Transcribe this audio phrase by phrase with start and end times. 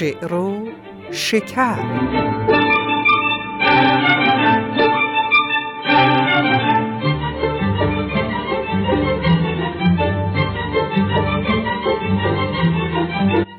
[0.00, 0.68] شعر و
[1.12, 1.76] شکر.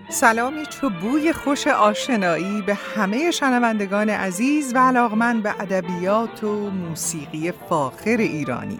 [0.09, 7.51] سلامی چو بوی خوش آشنایی به همه شنوندگان عزیز و علاقمند به ادبیات و موسیقی
[7.69, 8.79] فاخر ایرانی.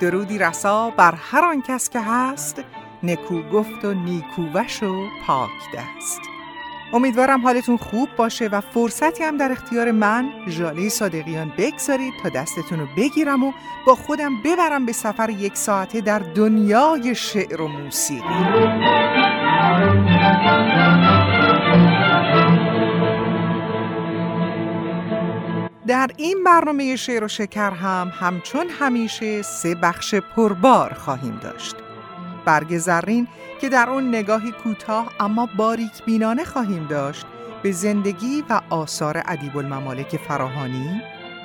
[0.00, 2.62] درودی رسا بر هر آن کس که هست
[3.02, 6.35] نکو گفت و نیکووش و پاک دست.
[6.92, 12.80] امیدوارم حالتون خوب باشه و فرصتی هم در اختیار من ژاله صادقیان بگذارید تا دستتون
[12.80, 13.52] رو بگیرم و
[13.86, 18.46] با خودم ببرم به سفر یک ساعته در دنیای شعر و موسیقی.
[25.86, 31.85] در این برنامه شعر و شکر هم همچون همیشه سه بخش پربار خواهیم داشت.
[32.46, 33.28] برگ زرین
[33.60, 37.26] که در اون نگاهی کوتاه اما باریک بینانه خواهیم داشت
[37.62, 41.02] به زندگی و آثار ادیب الممالک فراهانی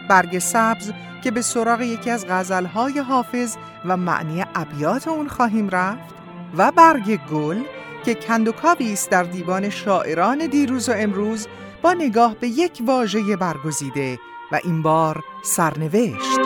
[0.10, 0.92] برگ سبز
[1.24, 6.16] که به سراغ یکی از غزلهای حافظ و معنی ابیات اون خواهیم رفت
[6.58, 7.64] و برگ گل
[8.06, 11.48] که کندوکاوی است در دیوان شاعران دیروز و امروز
[11.82, 14.20] با نگاه به یک واژه برگزیده
[14.52, 16.40] و این بار سرنوشت.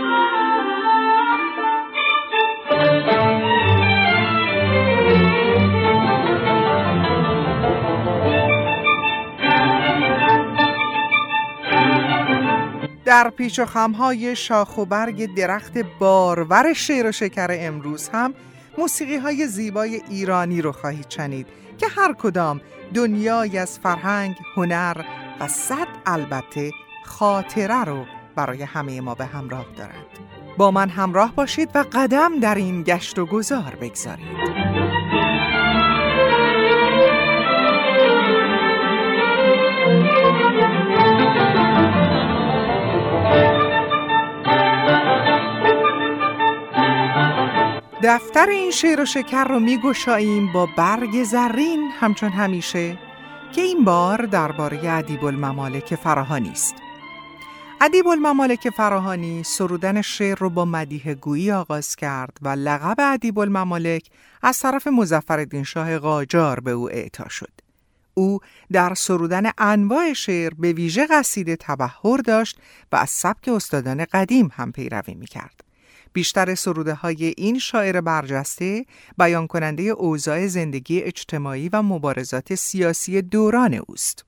[13.06, 18.34] در پیچ و خمهای شاخ و برگ درخت بارور شیر و شکر امروز هم
[18.78, 21.47] موسیقی های زیبای ایرانی رو خواهید شنید
[21.78, 22.62] که هر کدام
[22.94, 25.02] دنیای از فرهنگ، هنر
[25.39, 26.72] و صد البته
[27.06, 30.06] خاطره رو برای همه ما به همراه دارند.
[30.58, 34.75] با من همراه باشید و قدم در این گشت و گذار بگذارید.
[48.08, 52.98] دفتر این شعر و شکر رو میگشاییم با برگ زرین همچون همیشه
[53.56, 56.76] که این بار درباره ادیب الممالک فراهانی است.
[57.82, 64.10] ادیب الممالک فراهانی سرودن شعر رو با مدیه گویی آغاز کرد و لقب ادیب الممالک
[64.42, 67.52] از طرف مزفر شاه قاجار به او اعطا شد.
[68.14, 68.40] او
[68.72, 72.60] در سرودن انواع شعر به ویژه قصیده تبهر داشت
[72.92, 75.65] و از سبک استادان قدیم هم پیروی می کرد.
[76.16, 78.86] بیشتر سروده های این شاعر برجسته
[79.18, 84.25] بیان کننده اوضاع زندگی اجتماعی و مبارزات سیاسی دوران اوست.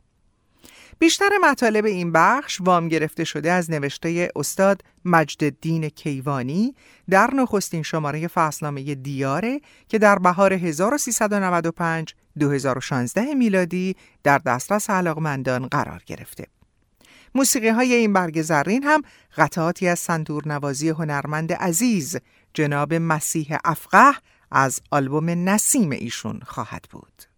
[1.00, 6.76] بیشتر مطالب این بخش وام گرفته شده از نوشته استاد مجد الدین کیوانی
[7.09, 16.03] در نخستین شماره فصلنامه دیاره که در بهار 1395 2016 میلادی در دسترس علاقمندان قرار
[16.06, 16.56] گرفته.
[17.36, 19.02] موسیقی های این برگ زرین هم
[19.38, 22.18] قطعاتی از سنتور نوازی هنرمند عزیز
[22.54, 24.14] جناب مسیح افقه
[24.52, 27.37] از آلبوم نسیم ایشون خواهد بود.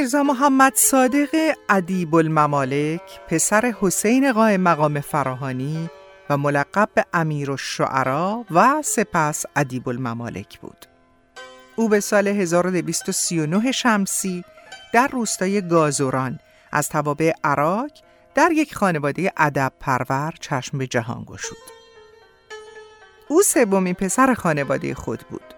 [0.00, 5.90] میرزا محمد صادق ادیب الممالک پسر حسین قائم مقام فراهانی
[6.30, 10.86] و ملقب به امیر الشعرا و سپس ادیب الممالک بود.
[11.76, 14.44] او به سال 1239 شمسی
[14.92, 16.38] در روستای گازوران
[16.72, 17.90] از توابع عراق
[18.34, 21.56] در یک خانواده ادب پرور چشم به جهان گشود.
[23.28, 25.54] او سومین پسر خانواده خود بود.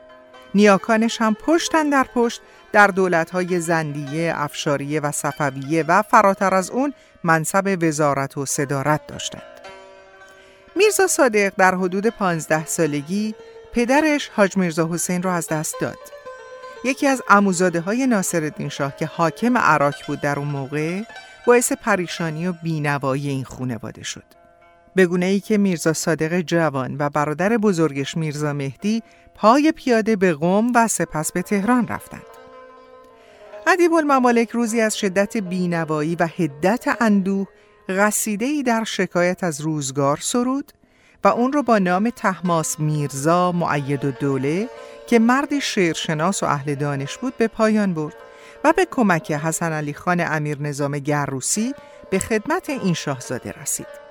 [0.54, 2.40] نیاکانش هم پشتن در پشت
[2.72, 9.42] در دولتهای زندیه، افشاریه و صفویه و فراتر از اون منصب وزارت و صدارت داشتند.
[10.76, 13.34] میرزا صادق در حدود پانزده سالگی
[13.72, 15.98] پدرش حاج میرزا حسین را از دست داد.
[16.84, 21.02] یکی از اموزاده های ناصر شاه که حاکم عراق بود در اون موقع
[21.46, 24.24] باعث پریشانی و بینوایی این خونواده شد.
[24.96, 29.02] بگونه ای که میرزا صادق جوان و برادر بزرگش میرزا مهدی
[29.34, 32.31] پای پیاده به قم و سپس به تهران رفتند.
[33.66, 37.46] ادیب الممالک روزی از شدت بینوایی و هدت اندوه
[37.88, 40.72] قصیده ای در شکایت از روزگار سرود
[41.24, 44.68] و اون رو با نام تحماس میرزا معید و دوله
[45.06, 48.14] که مرد شعرشناس و اهل دانش بود به پایان برد
[48.64, 51.74] و به کمک حسن علی خان امیر نظام گروسی
[52.10, 54.02] به خدمت این شاهزاده رسید.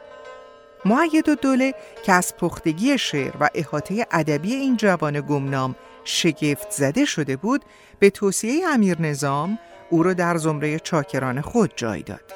[0.86, 7.06] معید و دوله که از پختگی شعر و احاطه ادبی این جوان گمنام شگفت زده
[7.06, 7.65] شده بود
[8.00, 9.59] به توصیه امیر نظام
[9.89, 12.33] او را در زمره چاکران خود جای داد.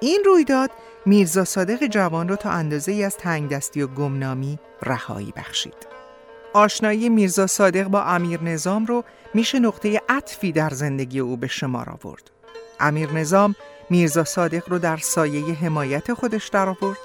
[0.00, 0.70] این رویداد
[1.06, 5.92] میرزا صادق جوان را تا اندازه ای از تنگدستی و گمنامی رهایی بخشید.
[6.52, 9.04] آشنایی میرزا صادق با امیر نظام رو
[9.34, 12.30] میشه نقطه عطفی در زندگی او به شمار آورد.
[12.80, 13.54] امیر نظام
[13.90, 16.98] میرزا صادق رو در سایه حمایت خودش در آورد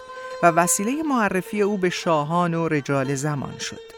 [0.43, 3.96] و وسیله معرفی او به شاهان و رجال زمان شد.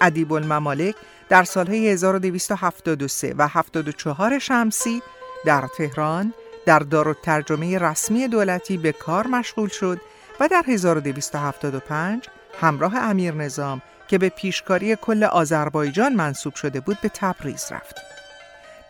[0.00, 0.94] ادیب الممالک
[1.28, 5.02] در سالهای 1273 و 74 شمسی
[5.44, 6.34] در تهران
[6.66, 10.00] در دارالترجمه رسمی دولتی به کار مشغول شد
[10.40, 12.28] و در 1275
[12.60, 17.96] همراه امیر نظام که به پیشکاری کل آذربایجان منصوب شده بود به تبریز رفت.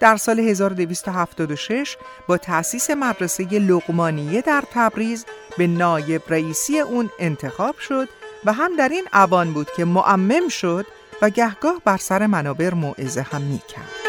[0.00, 1.96] در سال 1276
[2.28, 5.26] با تأسیس مدرسه لقمانیه در تبریز
[5.58, 8.08] به نایب رئیسی اون انتخاب شد
[8.44, 10.86] و هم در این اوان بود که معمم شد
[11.22, 14.07] و گهگاه بر سر منابر موعظه هم می‌کرد.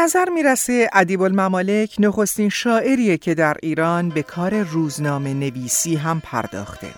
[0.00, 6.88] نظر می‌رسه ادیب الممالک نخستین شاعریه که در ایران به کار روزنامه نویسی هم پرداخته.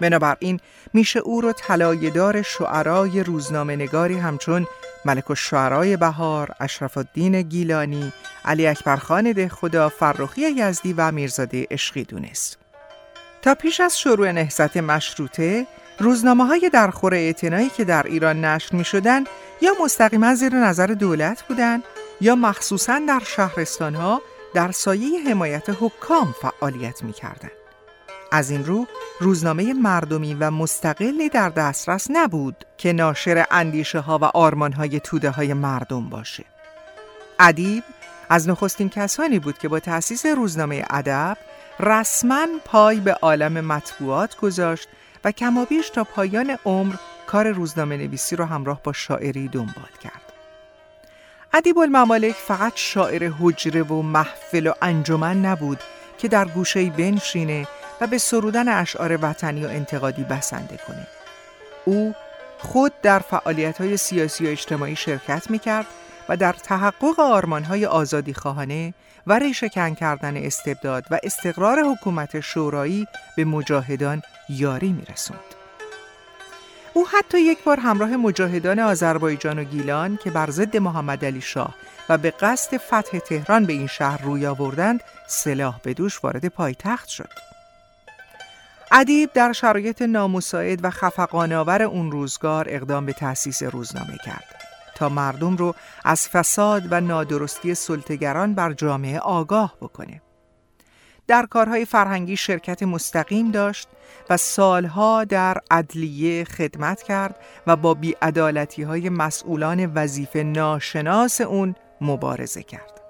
[0.00, 0.60] بنابراین
[0.94, 4.66] میشه او رو طلایه‌دار شعرای روزنامه نگاری همچون
[5.04, 8.12] ملک الشعرای بهار، اشرف الدین گیلانی،
[8.44, 12.58] علی اکبر خان ده خدا، فرخی یزدی و میرزاده عشقی دونست.
[13.42, 15.66] تا پیش از شروع نهضت مشروطه،
[15.98, 19.24] روزنامه های در خور اعتنایی که در ایران نشر می شدن
[19.62, 21.82] یا مستقیما زیر نظر دولت بودند
[22.20, 24.22] یا مخصوصا در شهرستان ها
[24.54, 27.50] در سایه حمایت حکام فعالیت می کردن.
[28.32, 28.86] از این رو
[29.20, 35.30] روزنامه مردمی و مستقلی در دسترس نبود که ناشر اندیشه ها و آرمان های توده
[35.30, 36.44] های مردم باشه.
[37.40, 37.84] ادیب
[38.28, 41.36] از نخستین کسانی بود که با تأسیس روزنامه ادب
[41.80, 44.88] رسما پای به عالم مطبوعات گذاشت
[45.24, 46.94] و کمابیش تا پایان عمر
[47.26, 50.23] کار روزنامه نویسی رو همراه با شاعری دنبال کرد.
[51.56, 55.80] ادیب الممالک فقط شاعر حجره و محفل و انجمن نبود
[56.18, 57.66] که در گوشه بنشینه
[58.00, 61.06] و به سرودن اشعار وطنی و انتقادی بسنده کنه.
[61.84, 62.14] او
[62.58, 65.86] خود در فعالیت سیاسی و اجتماعی شرکت می کرد
[66.28, 68.94] و در تحقق آرمان های آزادی خواهانه
[69.26, 75.53] و ریشهکن کردن استبداد و استقرار حکومت شورایی به مجاهدان یاری می رسوند.
[76.94, 81.74] او حتی یک بار همراه مجاهدان آذربایجان و گیلان که بر ضد محمد علی شاه
[82.08, 87.08] و به قصد فتح تهران به این شهر روی آوردند سلاح به دوش وارد پایتخت
[87.08, 87.28] شد.
[88.92, 94.44] ادیب در شرایط نامساعد و خفقانآور اون روزگار اقدام به تأسیس روزنامه کرد
[94.94, 95.74] تا مردم رو
[96.04, 100.22] از فساد و نادرستی سلطگران بر جامعه آگاه بکنه.
[101.26, 103.88] در کارهای فرهنگی شرکت مستقیم داشت
[104.30, 112.62] و سالها در عدلیه خدمت کرد و با بیعدالتی های مسئولان وظیفه ناشناس اون مبارزه
[112.62, 113.00] کرد.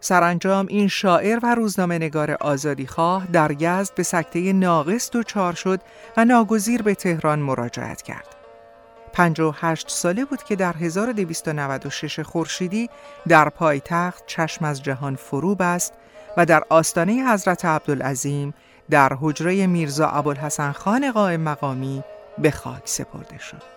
[0.00, 5.80] سرانجام این شاعر و روزنامه نگار آزادیخواه در یزد به سکته ناقص دچار شد
[6.16, 8.36] و ناگزیر به تهران مراجعت کرد.
[9.12, 12.90] 58 ساله بود که در 1296 خورشیدی
[13.28, 15.92] در پایتخت چشم از جهان فرو بست
[16.36, 18.54] و در آستانه حضرت عبدالعظیم
[18.90, 22.04] در حجره میرزا ابوالحسن خان قائم مقامی
[22.38, 23.76] به خاک سپرده شد.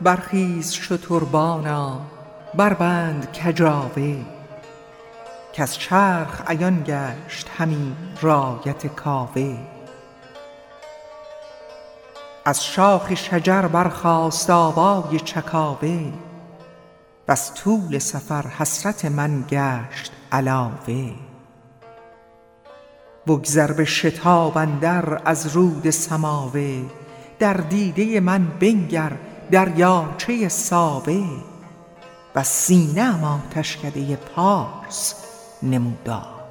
[0.00, 2.00] برخیز شتربانا
[2.54, 4.16] بربند کجاوه
[5.52, 9.56] که از چرخ عیان گشت همین رایت کاوه.
[12.44, 16.12] از شاخ شجر برخاست آوای چکاوه.
[17.28, 21.10] و از طول سفر حسرت من گشت علاوه.
[23.26, 26.82] بگذر به شتاب اندر از رود سماوه.
[27.38, 29.12] در دیده من بنگر
[29.50, 31.24] دریاچه ساوه.
[32.34, 35.31] و سینه ام آتشکده پارس
[35.62, 36.42] نمودار.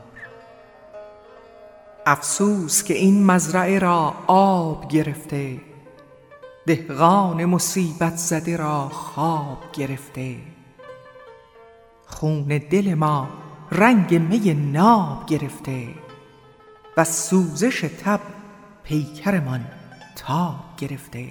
[2.06, 5.60] افسوس که این مزرعه را آب گرفته
[6.66, 10.36] دهقان مصیبت زده را خواب گرفته.
[12.06, 13.28] خون دل ما
[13.72, 15.88] رنگ می ناب گرفته
[16.98, 18.20] و سوزش تب
[18.84, 19.66] پیکرمان
[20.16, 21.28] تاب گرفته.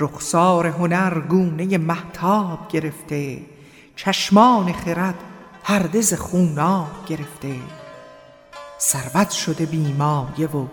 [0.00, 3.42] رخسار هنر گونه محتاب گرفته
[3.96, 5.14] چشمان خرد
[5.64, 7.60] پرده ز خوناب گرفته.
[8.80, 10.66] ثروت شده بیمایه و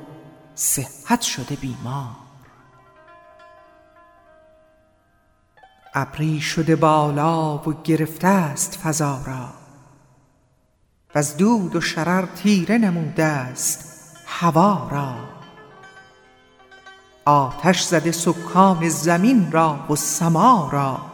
[0.55, 2.15] صحت شده بیمار.
[5.93, 9.50] ابری شده بالا و گرفته است فضا را.
[11.15, 15.15] وز دود و شرر تیره نموده است هوا را.
[17.25, 21.11] آتش زده سکان زمین را و سما را.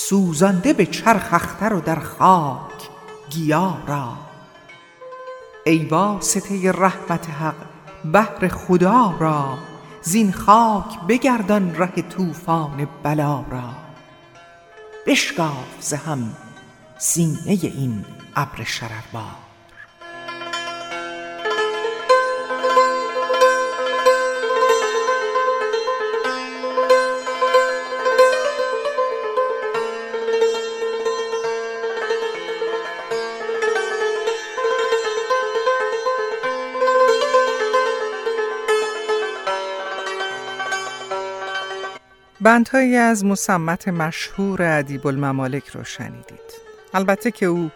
[0.00, 2.88] سوزانده به چرخ اختر و در خاک
[3.30, 4.12] گیا را.
[5.66, 7.54] ای واسطه رحمت حق
[8.04, 9.58] بهر خدا را.
[10.02, 13.70] زین خاک بگردان ره طوفان بلا را.
[15.06, 16.36] بشکاف ز هم
[16.98, 18.04] سینه این
[18.36, 19.47] ابر شرربار
[42.48, 46.52] بندهایی از مسمت مشهور ادیب الممالک رو شنیدید.
[46.94, 47.70] البته که او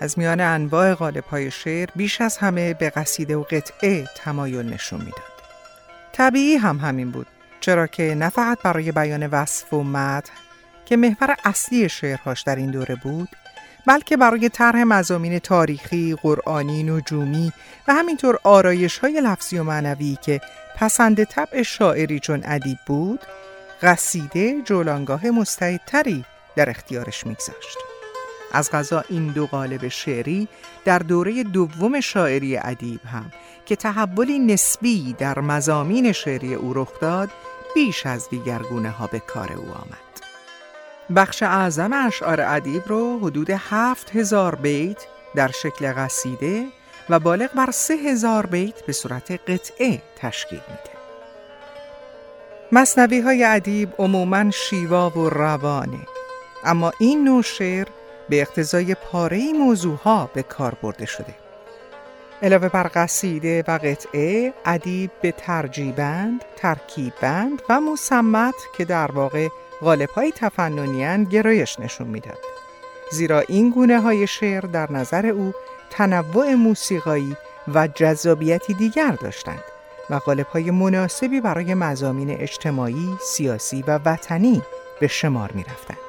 [0.00, 4.98] از میان انواع غالب های شعر بیش از همه به قصیده و قطعه تمایل نشون
[4.98, 5.32] می‌داد.
[6.12, 7.26] طبیعی هم همین بود
[7.60, 10.32] چرا که نه فقط برای بیان وصف و مدح
[10.84, 13.28] که محور اصلی شعرهاش در این دوره بود
[13.86, 17.52] بلکه برای طرح مزامین تاریخی، قرآنی، نجومی
[17.88, 20.40] و همینطور آرایش های لفظی و معنوی که
[20.76, 23.20] پسند طبع شاعری چون ادیب بود
[23.84, 26.24] قصیده جولانگاه مستعدتری
[26.56, 27.78] در اختیارش میگذاشت.
[28.52, 30.48] از غذا این دو قالب شعری
[30.84, 33.32] در دوره دوم شاعری ادیب هم
[33.66, 37.30] که تحولی نسبی در مزامین شعری او رخ داد
[37.74, 40.14] بیش از دیگر گونه ها به کار او آمد.
[41.16, 44.98] بخش اعظم اشعار ادیب رو حدود هفت هزار بیت
[45.34, 46.66] در شکل قصیده
[47.10, 50.93] و بالغ بر سه هزار بیت به صورت قطعه تشکیل میده.
[52.74, 55.98] مصنوی های ادیب عموماً شیوا و روانه
[56.64, 57.86] اما این نوع شعر
[58.28, 61.34] به اقتضای پاره موضوع ها به کار برده شده
[62.42, 69.48] علاوه بر قصیده و قطعه ادیب به ترجیبند، ترکیبند و مسمت که در واقع
[69.80, 72.38] غالب های تفننیان گرایش نشون می‌داد.
[73.12, 75.52] زیرا این گونه های شعر در نظر او
[75.90, 77.36] تنوع موسیقایی
[77.74, 79.73] و جذابیتی دیگر داشتند.
[80.10, 80.20] و
[80.52, 84.62] های مناسبی برای مزامین اجتماعی، سیاسی و وطنی
[85.00, 86.03] به شمار می رفتند.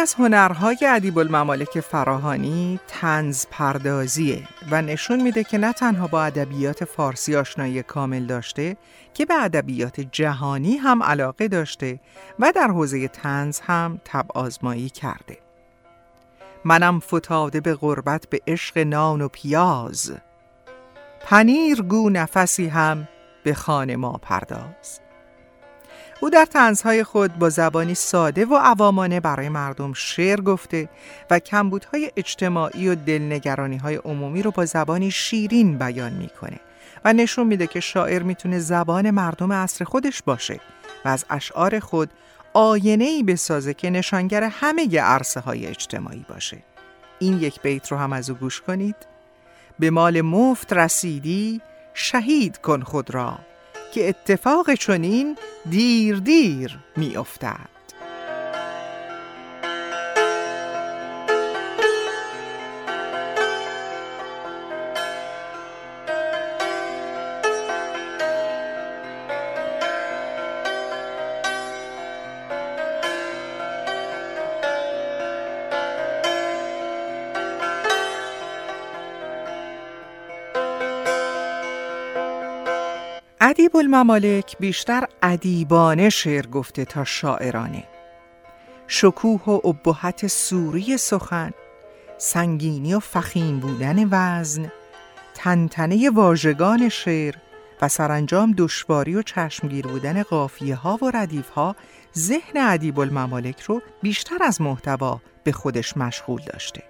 [0.00, 6.84] از هنرهای ادیب الممالک فراهانی تنز پردازیه و نشون میده که نه تنها با ادبیات
[6.84, 8.76] فارسی آشنایی کامل داشته
[9.14, 12.00] که به ادبیات جهانی هم علاقه داشته
[12.38, 15.38] و در حوزه تنز هم تب آزمایی کرده.
[16.64, 20.12] منم فتاده به غربت به عشق نان و پیاز.
[21.20, 23.08] پنیر گو نفسی هم
[23.44, 25.00] به خانه ما پرداز.
[26.22, 30.88] او در تنزهای خود با زبانی ساده و عوامانه برای مردم شعر گفته
[31.30, 36.60] و کمبودهای اجتماعی و دلنگرانی های عمومی رو با زبانی شیرین بیان می‌کنه
[37.04, 40.60] و نشون میده که شاعر می‌تونه زبان مردم عصر خودش باشه
[41.04, 42.10] و از اشعار خود
[42.52, 46.58] آینه ای بسازه که نشانگر همه عرصه های اجتماعی باشه.
[47.18, 48.96] این یک بیت رو هم از او گوش کنید.
[49.78, 51.60] به مال مفت رسیدی
[51.94, 53.38] شهید کن خود را.
[53.92, 55.36] که اتفاق چنین
[55.70, 57.79] دیر دیر می افتد.
[83.50, 87.84] ادیب الممالک بیشتر ادیبانه شعر گفته تا شاعرانه
[88.86, 91.50] شکوه و ابهت سوری سخن
[92.18, 94.72] سنگینی و فخیم بودن وزن
[95.34, 97.34] تنتنه واژگان شعر
[97.82, 101.76] و سرانجام دشواری و چشمگیر بودن قافیه ها و ردیف ها
[102.18, 106.82] ذهن ادیب الممالک رو بیشتر از محتوا به خودش مشغول داشته.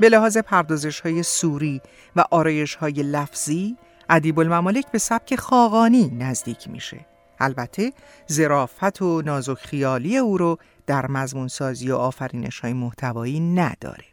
[0.00, 1.80] به لحاظ پردازش های سوری
[2.16, 3.76] و آرایش های لفظی
[4.12, 7.06] ادیب الممالک به سبک خاقانی نزدیک میشه.
[7.40, 7.92] البته
[8.26, 14.04] زرافت و نازک خیالی او رو در مضمون سازی و آفرینش های محتوایی نداره.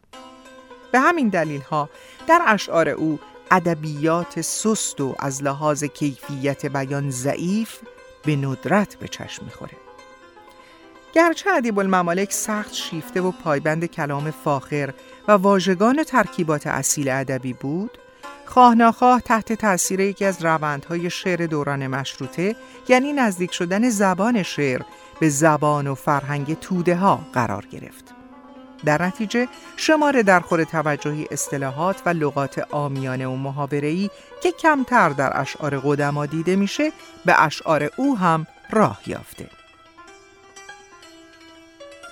[0.92, 1.88] به همین دلیل ها
[2.26, 7.78] در اشعار او ادبیات سست و از لحاظ کیفیت بیان ضعیف
[8.24, 9.76] به ندرت به چشم می‌خوره.
[11.12, 14.94] گرچه ادیب الممالک سخت شیفته و پایبند کلام فاخر
[15.28, 17.98] و واژگان ترکیبات اصیل ادبی بود،
[18.48, 22.56] خواه تحت تأثیر یکی از روندهای شعر دوران مشروطه
[22.88, 24.82] یعنی نزدیک شدن زبان شعر
[25.20, 28.14] به زبان و فرهنگ توده ها قرار گرفت.
[28.84, 34.10] در نتیجه شمار در خور توجهی اصطلاحات و لغات آمیانه و محاوره‌ای
[34.42, 36.92] که کمتر در اشعار قدما دیده میشه
[37.24, 39.46] به اشعار او هم راه یافته.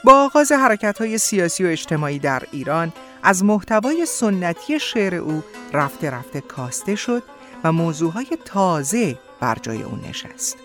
[0.05, 2.93] با آغاز حرکت های سیاسی و اجتماعی در ایران
[3.27, 5.43] از محتوای سنتی شعر او
[5.73, 7.23] رفته رفته کاسته شد
[7.65, 10.57] و موضوعهای تازه بر جای او نشست.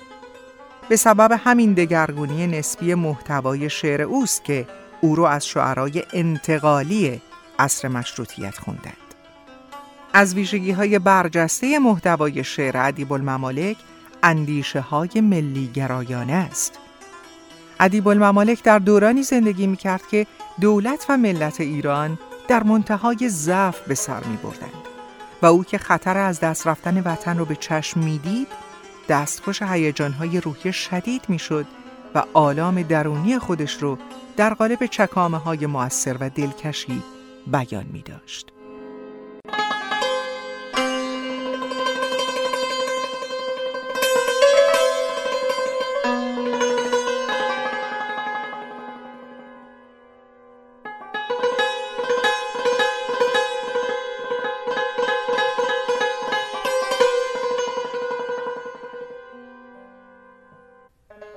[0.90, 4.68] به سبب همین دگرگونی نسبی محتوای شعر اوست که
[5.02, 7.22] او رو از شعرای انتقالی
[7.60, 8.98] عصر مشروطیت خوندند.
[10.14, 13.78] از ویژگی های برجسته محتوای شعر ادیب الممالک
[14.24, 16.80] اندیشه های ملی گرایانه است.
[17.80, 20.28] ادیب الممالک در دورانی زندگی می کرد که
[20.60, 22.20] دولت و ملت ایران
[22.52, 24.88] در منتهای ضعف به سر می بردند
[25.42, 28.48] و او که خطر از دست رفتن وطن رو به چشم می‌دید
[29.10, 31.66] دستخوش هیجانهای روحی شدید می‌شد
[32.16, 33.98] و آلام درونی خودش رو
[34.38, 37.04] در قالب چکامه های مؤثر و دلکشی
[37.48, 38.51] بیان می داشت.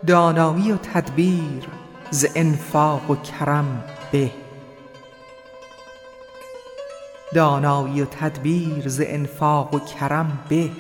[0.07, 1.69] دانایی و تدبیر
[2.11, 4.31] ز انفاق و کرم به.
[7.35, 10.71] دانایی و تدبیر ز انفاق و کرم به.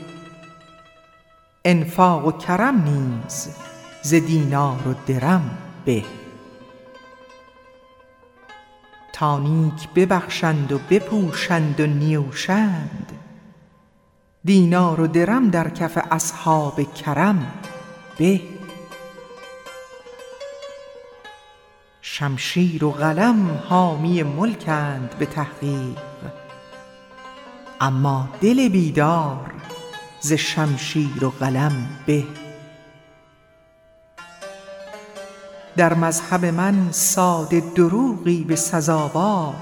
[1.64, 3.48] انفاق و کرم نیز
[4.02, 6.04] ز دینار و درم به.
[9.12, 13.12] تانیک ببخشند و بپوشند و نیوشند
[14.44, 17.46] دینار و درم در کف اصحاب کرم
[18.18, 18.53] به.
[22.16, 25.98] شمشیر و قلم حامی ملکند به تحقیق.
[27.80, 29.52] اما دل بیدار
[30.20, 32.24] ز شمشیر و قلم به.
[35.76, 39.54] در مذهب من ساده دروغی به سزاوار.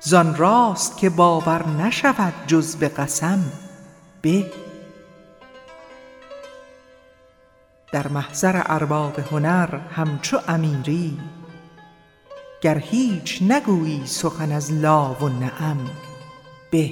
[0.00, 3.44] زان راست که باور نشود جز به قسم
[4.22, 4.61] به.
[7.92, 11.18] در محضر ارباب هنر همچو امیری.
[12.60, 15.78] گر هیچ نگویی سخن از لا و نعم
[16.70, 16.90] به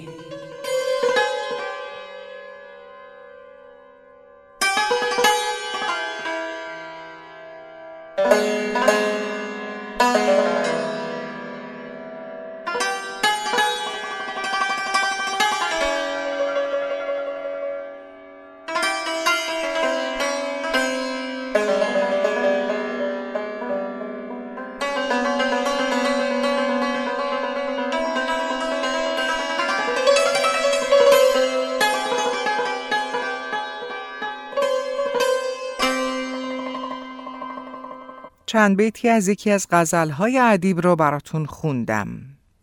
[38.61, 42.09] چند بیتی از یکی از غزلهای ادیب رو براتون خوندم.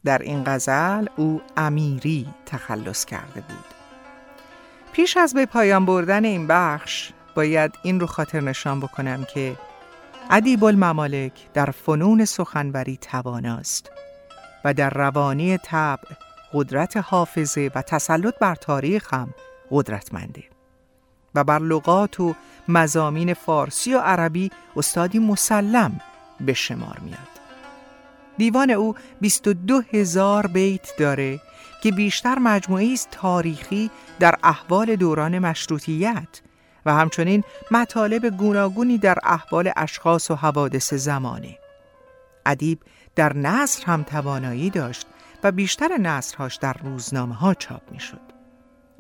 [0.06, 3.66] در این غزل او امیری تخلص کرده بود.
[4.94, 9.56] پیش از به پایان بردن این بخش باید این رو خاطر نشان بکنم که
[10.30, 13.92] ادیب الممالک در فنون سخنوری تواناست
[14.66, 16.08] و در روانی طبع
[16.54, 19.34] قدرت حافظه و تسلط بر تاریخ هم
[19.72, 20.44] قدرتمنده.
[21.36, 22.36] و بر لغات و
[22.68, 26.02] مزامین فارسی و عربی استادی مسلم
[26.40, 27.38] به شمار میاد.
[28.38, 31.40] دیوان او 22 هزار بیت داره
[31.84, 36.42] که بیشتر مجموعه است تاریخی در احوال دوران مشروطیت
[36.86, 41.58] و همچنین مطالب گوناگونی در احوال اشخاص و حوادث زمانه.
[42.46, 42.80] ادیب
[43.16, 45.08] در نصر هم توانایی داشت
[45.44, 48.22] و بیشتر نصرهاش در روزنامه ها چاپ می شد.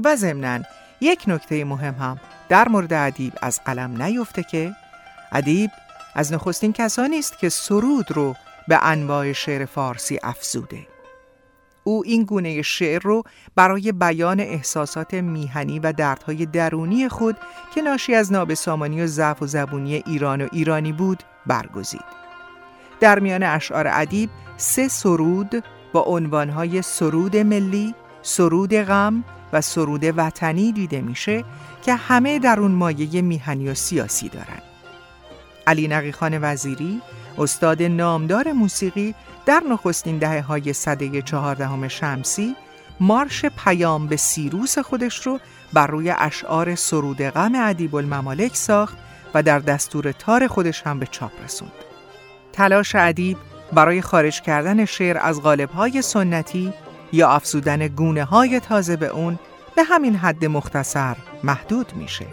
[0.04, 0.60] و ضمناً
[1.01, 4.75] یک نکته مهم هم در مورد ادیب از قلم نیفته که
[5.31, 5.71] ادیب
[6.15, 8.36] از نخستین کسانی است که سرود رو
[8.67, 10.88] به انواع شعر فارسی افزوده.
[11.83, 13.23] او این گونه شعر رو
[13.55, 17.38] برای بیان احساسات میهنی و دردهای درونی خود
[17.75, 22.17] که ناشی از نابسامانی و ضعف و زبونی ایران و ایرانی بود برگزید.
[22.99, 30.71] در میان اشعار ادیب سه سرود با عنوانهای سرود ملی، سرود غم و سرود وطنی
[30.71, 31.43] دیده میشه
[31.81, 34.62] که همه در اون مایه میهنی و سیاسی دارن.
[35.67, 37.01] علی نقیخان وزیری
[37.38, 42.55] استاد نامدار موسیقی در نخستین دهه های صده چهاردهم شمسی
[42.99, 45.39] مارش پیام به سیروس خودش رو
[45.73, 48.97] بر روی اشعار سرود غم ادیب الممالک ساخت
[49.33, 51.71] و در دستور تار خودش هم به چاپ رسوند.
[52.53, 53.38] تلاش ادیب
[53.73, 56.73] برای خارج کردن شعر از قالب‌های سنتی
[57.12, 59.39] یا افزودن گونه های تازه به اون
[59.76, 62.26] به همین حد مختصر محدود میشه.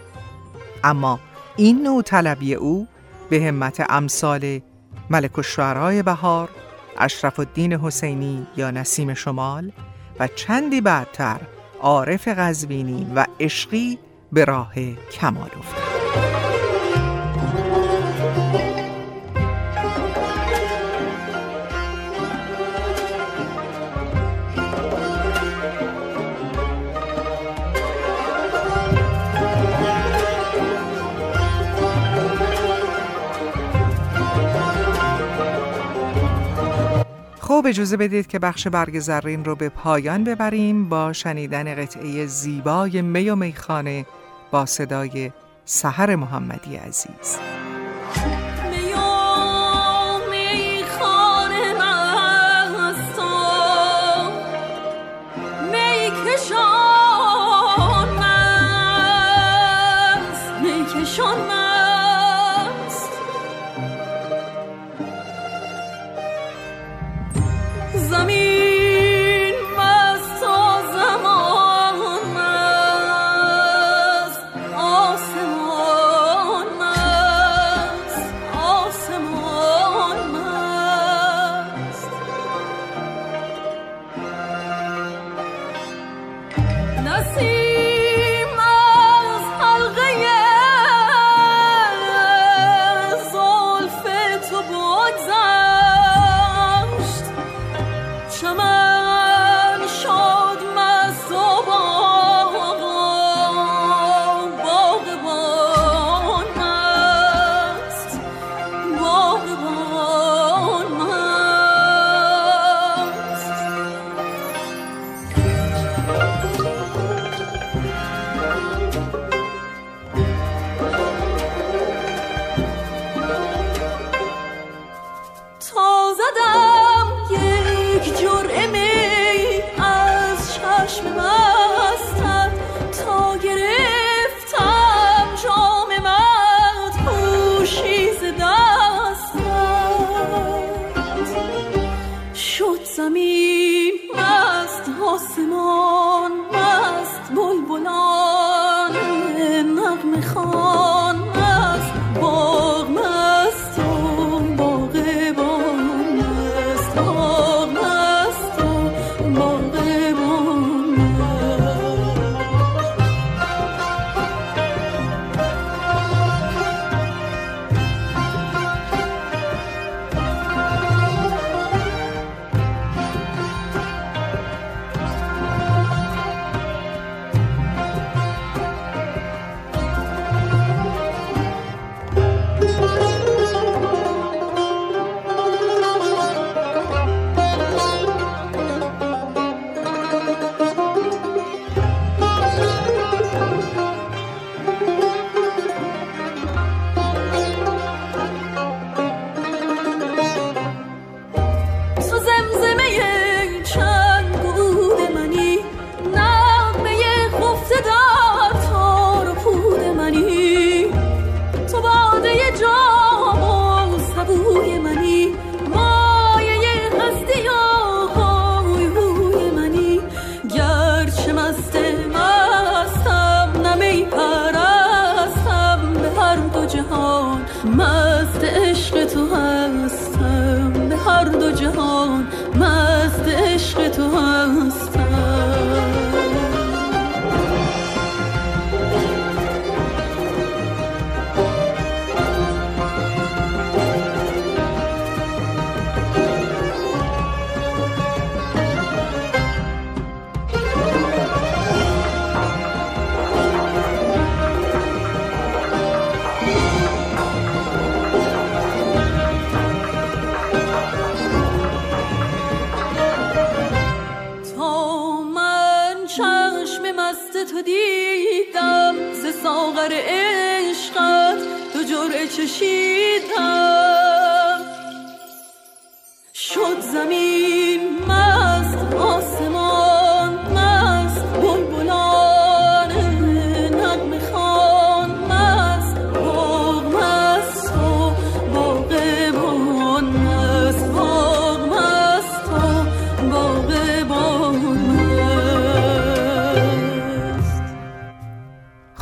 [0.83, 1.19] اما
[1.55, 2.87] این نوع طلبی او
[3.29, 4.59] به همت امثال
[5.09, 6.49] ملک الشعرای بهار،
[6.97, 9.71] اشرف الدین حسینی یا نسیم شمال
[10.19, 11.39] و چندی بعدتر
[11.81, 13.99] عارف قزوینی و عشقی
[14.31, 14.73] به راه
[15.11, 16.34] کمال افتاد.
[37.47, 43.01] خب اجازه بدید که بخش برگ زرین رو به پایان ببریم با شنیدن قطعه زیبای
[43.01, 44.05] می و میخانه
[44.51, 45.31] با صدای
[45.65, 47.39] سحر محمدی عزیز.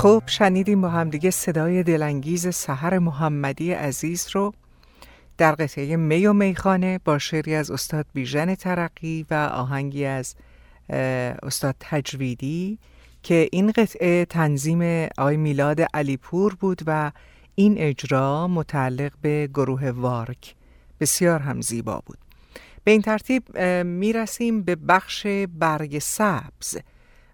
[0.03, 4.53] خب شنیدیم با همدیگه صدای دلانگیز سحر محمدی عزیز رو
[5.37, 10.35] در قطعه می و میخانه با شعری از استاد بیژن ترقی و آهنگی از
[11.43, 12.79] استاد تجویدی
[13.23, 17.11] که این قطعه تنظیم آقای میلاد علیپور بود و
[17.55, 20.55] این اجرا متعلق به گروه وارک
[20.99, 22.17] بسیار هم زیبا بود.
[22.83, 25.27] به این ترتیب می‌رسیم به بخش
[25.59, 26.77] برگ سبز.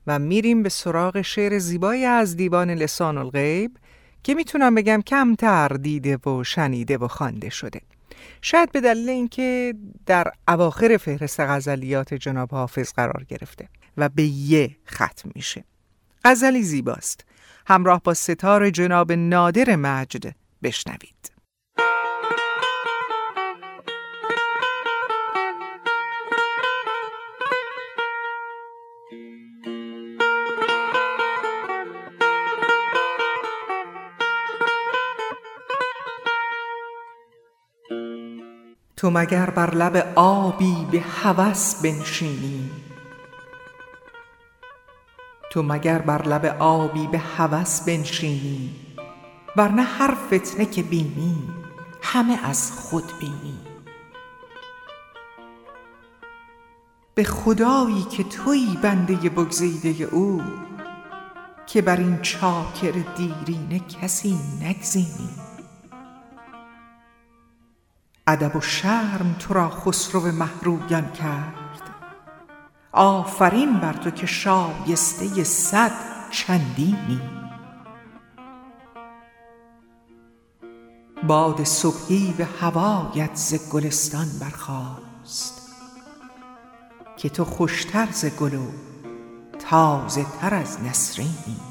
[0.10, 3.78] و میریم به سراغ شعر زیبایی از دیوان لسان الغیب
[4.24, 7.82] که می‌تونم بگم کمتر دیده و شنیده و خوانده شده.
[8.42, 14.76] شاید به دلیل اینکه در اواخر فهرست غزلیات جناب حافظ قرار گرفته و به یه
[14.88, 15.64] ختم میشه.
[16.26, 17.26] غزلی زیباست.
[17.68, 21.29] همراه با ستار جناب نادر مجد بشنوید.
[39.00, 42.70] تو مگر بر لب آبی به هوس بنشینی؟
[45.52, 48.76] تو مگر بر لب آبی به هوس بنشینی؟
[49.56, 51.38] ورنه هر فتنه که بینی
[52.02, 53.60] همه از خود بینی.
[57.16, 60.42] به خدایی که تویی بنده بگزیده او
[61.68, 65.49] که بر این چاکر دیرینه کسی نگزینی.
[68.30, 71.54] ادب و شرم تو را خسرو مهرویان کرد.
[72.92, 75.92] آفرین بر تو که شایسته صد
[76.32, 77.22] چندینی.
[81.24, 85.72] باد صبحی به هوایت ز گلستان برخاست
[87.18, 88.68] که تو خوشتر ز گل و
[89.60, 91.69] تازه تر از نسرینی.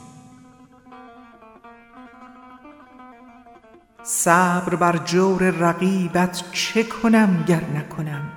[4.10, 8.32] صبر بر جور رقیبت چه کنم گر نکنم؟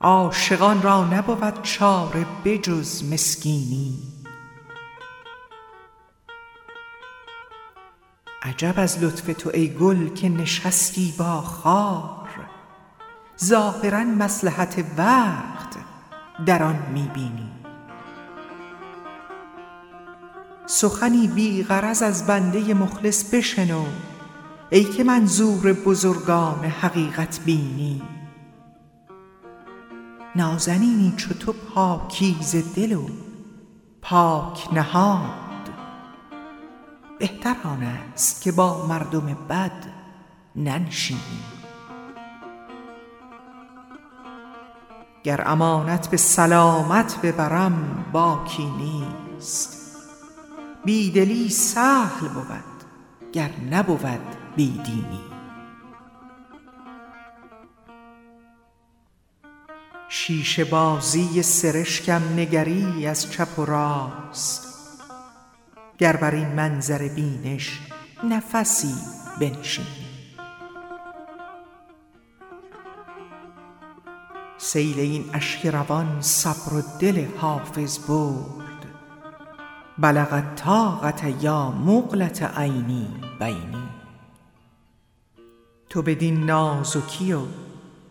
[0.00, 3.98] عاشقان را نبود چاره به جز مسکینی.
[8.42, 12.28] عجب از لطف تو ای گل که نشستی با خار.
[13.44, 15.76] ظاهرا مصلحت وقت
[16.46, 17.10] در آن می
[20.66, 23.84] سخنی بی غرض از بنده مخلص بشنو
[24.70, 28.02] ای که منظور بزرگان حقیقت بینی.
[30.36, 33.06] نازنینی چو تو پاکیزه دل و
[34.02, 35.70] پاک نهاد.
[37.18, 39.86] بهتر آن است که با مردم بد
[40.56, 41.40] ننشینی.
[45.22, 49.73] گر امانت به سلامت ببرم باکی نیست.
[50.84, 52.64] بی دلی سهل بود
[53.32, 55.20] گر نبود بی دینی
[60.08, 64.68] شیشه بازی سرشکم نگری از چپ و راست
[65.98, 67.80] گر بر این منظر بینش
[68.30, 68.94] نفسی
[69.40, 70.04] بنشینی.
[74.58, 78.63] سیل این اشک روان صبر و دل حافظ برد
[79.98, 83.08] بلغ الطاقة یا مقلة عینی
[83.40, 83.88] بینی.
[85.90, 87.40] تو بدین نازکی و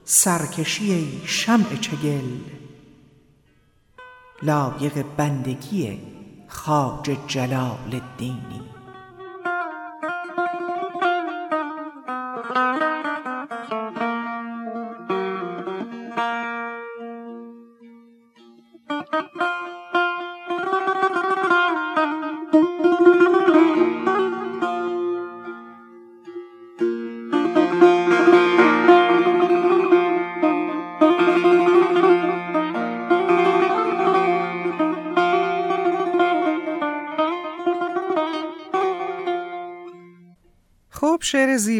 [0.05, 2.39] سرکشی شمع چگل.
[4.43, 6.01] لایق بندگی
[6.47, 8.72] خواجه جلال الدینی.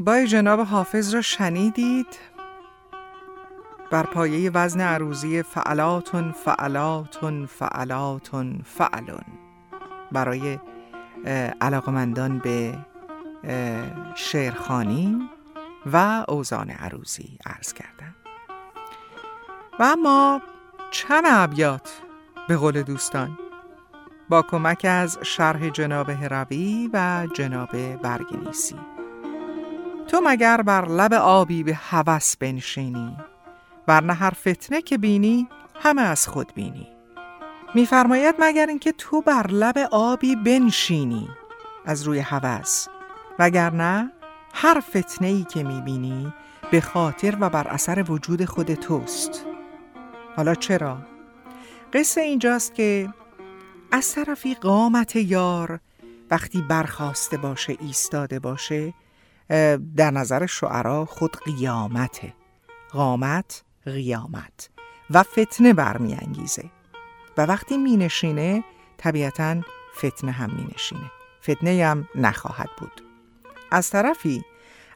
[0.03, 2.07] زیبای جناب حافظ را شنیدید؟
[3.91, 9.23] بر پایه وزن عروضی فعلاتون فعلاتون فعلاتون فعلون
[10.11, 10.59] برای
[11.61, 12.77] علاقمندان به
[14.15, 15.29] شعرخانی
[15.85, 18.15] و اوزان عروضی عرض کردم.
[19.79, 20.41] و اما
[20.91, 22.01] چند ابیات
[22.47, 23.37] به قول دوستان.
[24.29, 28.75] با کمک از شرح جناب هروی و جناب برگنیسی.
[30.13, 33.17] تو مگر بر لب آبی به هوس بنشینی
[33.87, 36.87] ورنه هر فتنه که بینی همه از خود بینی
[37.75, 41.29] میفرماید مگر اینکه تو بر لب آبی بنشینی
[41.85, 42.87] از روی هوس
[43.39, 44.11] وگرنه
[44.53, 46.33] هر فتنه ای که می‌بینی
[46.71, 49.45] به خاطر و بر اثر وجود خود توست
[50.35, 50.97] حالا چرا؟
[51.93, 53.09] قصه اینجاست که
[53.91, 55.79] از طرفی قامت یار
[56.31, 58.93] وقتی برخواسته باشه ایستاده باشه
[59.95, 62.33] در نظر شعرا خود قیامته.
[62.91, 64.69] قامت قیامت.
[65.09, 66.69] و فتنه برمیانگیزه.
[67.37, 68.63] و وقتی می نشینه
[68.97, 69.61] طبیعتا
[69.97, 71.11] فتنه هم می نشینه
[71.43, 73.01] فتنه هم نخواهد بود.
[73.71, 74.43] از طرفی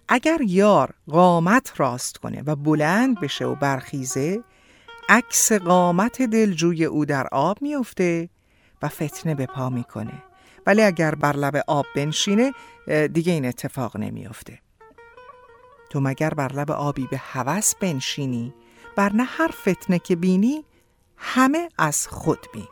[0.07, 4.43] اگر یار قامت راست کنه و بلند بشه و برخیزه
[5.09, 8.29] عکس قامت دلجوی او در آب میفته
[8.81, 10.23] و فتنه به پا می‌کنه.
[10.67, 12.53] ولی اگر بر لب آب بنشینه
[13.13, 14.59] دیگه این اتفاق نمیافته.
[15.89, 18.53] تو مگر بر لب آبی به هوس بنشینی؟
[18.97, 20.65] نه هر فتنه که بینی
[21.17, 22.67] همه از خود بینی.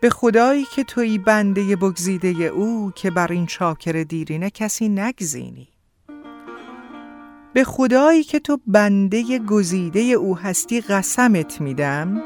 [0.00, 5.68] به خدایی که توی بنده بگزیده او که بر این چاکر دیرینه کسی نگزینی.
[7.52, 12.22] به خدایی که تو بنده گزیده او هستی قسمت میدم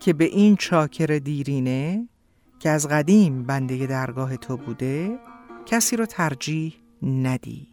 [0.00, 2.08] که به این چاکر دیرینه
[2.58, 5.18] که از قدیم بنده درگاه تو بوده
[5.66, 7.68] کسی رو ترجیح ندی.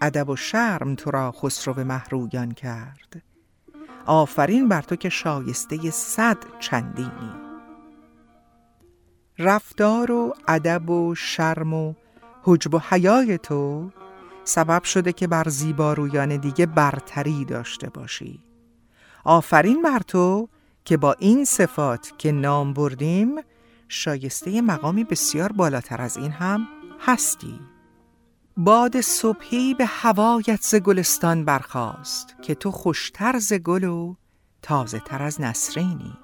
[0.00, 3.22] ادب و شرم تو را خسرو محرویان کرد.
[4.06, 7.32] آفرین بر تو که شایسته صد چندینی.
[9.38, 11.94] رفتار و ادب و شرم و
[12.42, 13.90] حجب و حیای تو
[14.44, 18.40] سبب شده که بر زیبارویان دیگه برتری داشته باشی.
[19.24, 20.48] آفرین بر تو
[20.84, 23.36] که با این صفات که نام بردیم
[23.88, 26.68] شایسته مقامی بسیار بالاتر از این هم
[27.00, 27.60] هستی.
[28.56, 34.14] باد صبحی به هوایت ز گلستان برخاست که تو خوشتر ز گل و
[34.62, 36.16] تازه تر از نسرینی.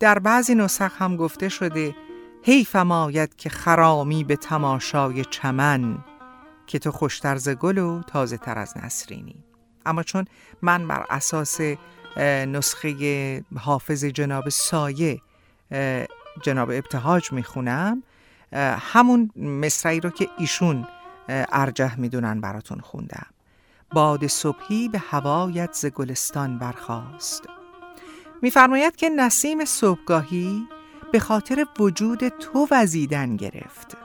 [0.00, 1.94] در بعضی نسخ هم گفته شده
[2.42, 5.98] حیفم آید که خرامی به تماشای چمن
[6.66, 9.44] که تو خوشتر ز گل و تازه تر از نسرینی.
[9.86, 10.24] اما چون
[10.62, 11.60] من بر اساس
[12.16, 15.20] نسخه حافظ جناب سایه
[16.42, 18.02] جناب ابتهاج می‌خونم.
[18.92, 20.86] همون مصرعی رو که ایشون
[21.28, 23.26] ارجه می‌دونن براتون خوندم.
[23.92, 27.42] باد صبحی به هوایت ز گلستان برخاست.
[28.42, 30.68] میفرماید که نسیم صبحگاهی
[31.12, 33.96] به خاطر وجود تو وزیدن گرفت.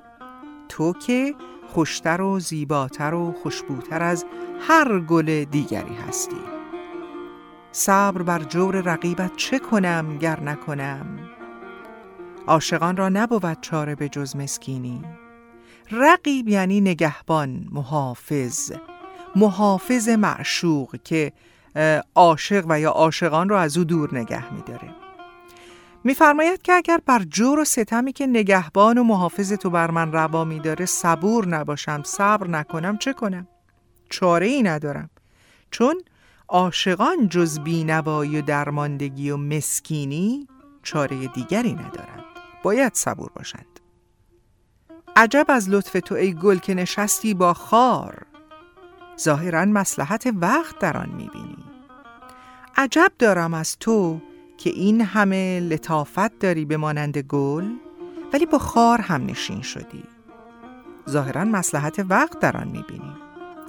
[0.70, 1.36] تو که
[1.68, 4.26] خوشتر و زیباتر و خوشبوتر از
[4.68, 6.55] هر گل دیگری هستی.
[7.78, 11.20] صبر بر جور رقیبت چه کنم گر نکنم؟
[12.48, 15.02] عاشقان را نبود چاره به جز مسکینی.
[15.92, 18.72] رقیب یعنی نگهبان محافظ.
[19.36, 21.34] محافظ معشوق که
[22.16, 24.90] عاشق و یا عاشقان را از او دور نگه میداره.
[26.04, 30.44] میفرماید که اگر بر جور و ستمی که نگهبان و محافظ تو بر من روا
[30.44, 33.48] میداره صبور نباشم صبر نکنم چه کنم؟
[34.10, 35.10] چاره ای ندارم.
[35.72, 35.96] چون
[36.48, 40.48] عاشقان جز بینوایی و درماندگی و مسکینی
[40.84, 42.24] چاره دیگری ندارند.
[42.64, 43.80] باید صبور باشند.
[45.16, 48.26] عجب از لطف تو ای گل که نشستی با خار.
[49.22, 51.66] ظاهرا مسلحت وقت در آن می‌بینی.
[52.78, 54.22] عجب دارم از تو
[54.58, 57.70] که این همه لطافت داری به مانند گل
[58.34, 60.04] ولی با خار هم نشین شدی.
[61.10, 63.16] ظاهرا مسلحت وقت در آن می‌بینی.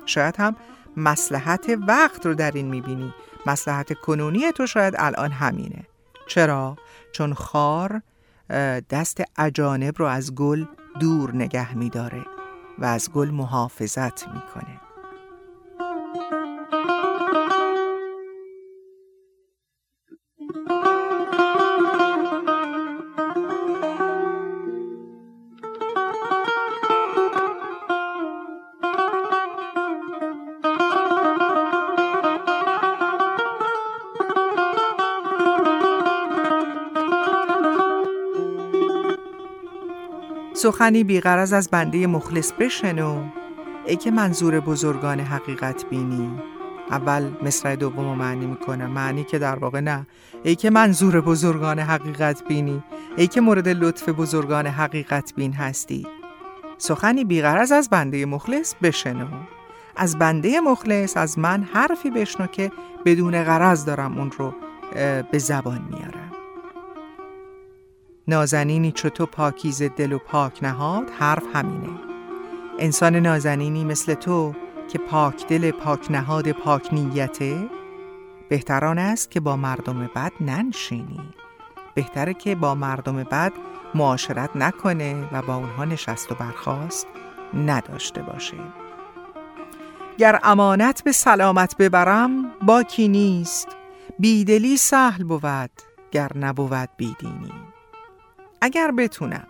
[0.07, 0.57] شاید هم
[0.97, 3.14] مسلحت وقت رو در این می‌بینی.
[3.47, 5.86] مسلحت کنونی تو شاید الان همینه.
[6.28, 6.76] چرا؟
[7.12, 8.03] چون خار
[8.90, 10.64] دست اجانب رو از گل
[11.01, 12.26] دور نگه میداره
[12.78, 14.80] و از گل محافظت می‌کنه.
[40.57, 43.24] سخنی بیغرز از بنده مخلص بشنو.
[43.86, 46.30] ای که منظور بزرگان حقیقت بینی.
[46.90, 48.90] اول مصرع دوم معنی می‌کنم.
[48.90, 50.07] معنی که در واقع نه.
[50.42, 52.82] ای که منظور بزرگان حقیقت بینی.
[53.16, 56.07] ای که مورد لطف بزرگان حقیقت بین هستی.
[56.78, 59.26] سخنی بیغرز از بنده مخلص بشنو.
[59.96, 62.72] از بنده مخلص از من حرفی بشنو که
[63.04, 64.54] بدون غرض دارم اون رو
[65.30, 66.26] به زبان میارم.
[68.29, 71.99] نازنینی چو تو پاکیز دل و پاک نهاد حرف همینه.
[72.79, 74.55] انسان نازنینی مثل تو
[74.89, 77.68] که پاک دل پاک نهاد پاک نیته
[78.49, 81.20] بهتران است که با مردم بد ننشینی.
[81.95, 83.53] بهتره که با مردم بد
[83.95, 87.07] معاشرت نکنه و با اونها نشست و برخواست
[87.55, 88.57] نداشته باشه.
[90.18, 93.68] گر امانت به سلامت ببرم باکی نیست.
[94.18, 95.70] بیدلی سهل بود
[96.11, 97.66] گر نبود بیدینی.
[98.67, 99.47] اگر بتونم.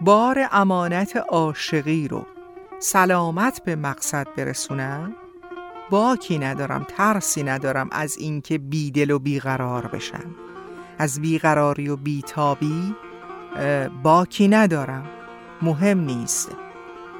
[0.00, 2.26] بار امانت عاشقی رو
[2.78, 5.14] سلامت به مقصد برسونم
[5.90, 10.34] باکی ندارم ترسی ندارم از اینکه بیدل و بیقرار بشم.
[10.98, 12.94] از بیقراری و بیتابی
[14.02, 15.06] باکی ندارم.
[15.62, 16.50] مهم نیست.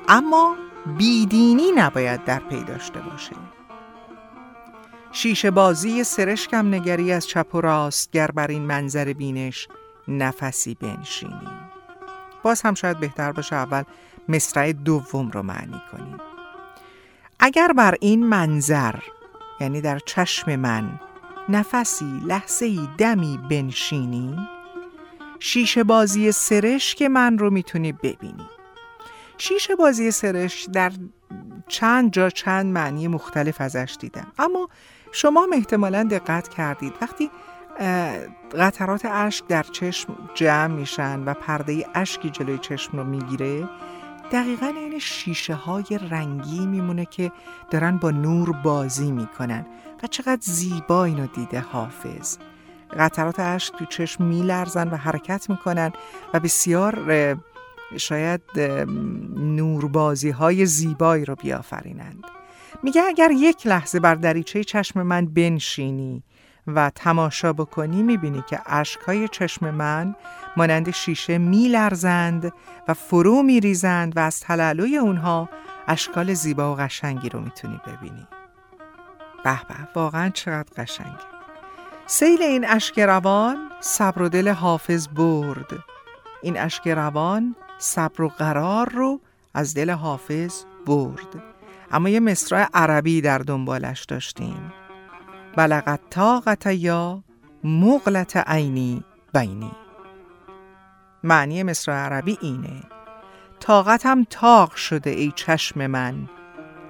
[0.09, 0.57] اما
[0.99, 3.37] بیدینی نباید در پی داشته باشه.
[5.13, 9.69] شیشه بازی سرشکم نگری از چپ و راست گر بر این منظر بینش
[10.09, 11.49] نفسی بنشینی
[12.43, 13.83] باز هم شاید بهتر باشه اول
[14.29, 16.19] مصرع دوم رو معنی کنیم.
[17.41, 18.95] اگر بر این منظر
[19.61, 21.01] یعنی در چشم من
[21.49, 24.49] نفسی لحظه دمی بنشینی
[25.39, 28.49] شیشه بازی سرش که من رو می‌تونی ببینی.
[29.39, 30.93] شیشه بازی سرش در
[31.69, 34.33] چند جا چند معنی مختلف ازش دیدم.
[34.39, 34.69] اما
[35.13, 36.93] شما احتمالا دقت کردید.
[37.01, 37.31] وقتی
[38.59, 43.69] قطرات اشک در چشم جمع میشن و پرده اشکی جلوی چشم رو می‌گیره.
[44.33, 47.33] دقیقا این شیشه های رنگی میمونه که
[47.71, 49.67] دارن با نور بازی می‌کنن
[50.03, 52.37] و چقدر زیبا اینو دیده حافظ.
[52.99, 55.93] قطرات اشک تو چشم میلرزن و حرکت می‌کنن
[56.35, 57.37] و بسیار
[57.97, 58.41] شاید
[59.37, 62.25] نوربازی های زیبایی رو بیافرینند.
[62.83, 66.23] میگه اگر یک لحظه بر دریچه چشم من بنشینی
[66.67, 70.17] و تماشا بکنی می‌بینی که اشکهای چشم من
[70.57, 72.53] مانند شیشه میلرزند
[72.89, 75.49] و فرو میریزند و از تلالوی اونها
[75.89, 78.29] اشکال زیبا و قشنگی رو می‌تونی ببینی.
[79.45, 81.35] به به واقعا چقدر قشنگه.
[82.07, 85.85] سیل این اشک روان صبر و دل حافظ برد.
[86.43, 89.21] این اشک روان صبر و قرار رو
[89.55, 91.43] از دل حافظ برد.
[91.91, 94.73] اما یه مصرع عربی در دنبالش داشتیم.
[95.57, 97.25] بلغت طاقت یا
[97.65, 99.73] مغلت عینی بینی.
[101.23, 102.83] معنی مصر عربی اینه.
[103.61, 106.29] طاقتم تاق شده ای چشم من.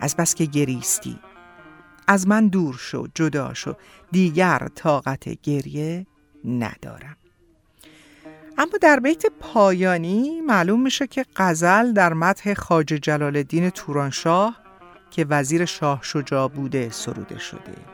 [0.01, 1.19] از بس که گریستی.
[2.09, 3.75] از من دور شو جدا شو.
[4.13, 6.07] دیگر طاقت گریه
[6.45, 7.17] ندارم.
[8.59, 14.57] اما در بیت پایانی معلوم میشه که غزل در متح خاج جلال الدین تورانشاه
[15.11, 17.94] که وزیر شاه شجاع بوده سروده شده.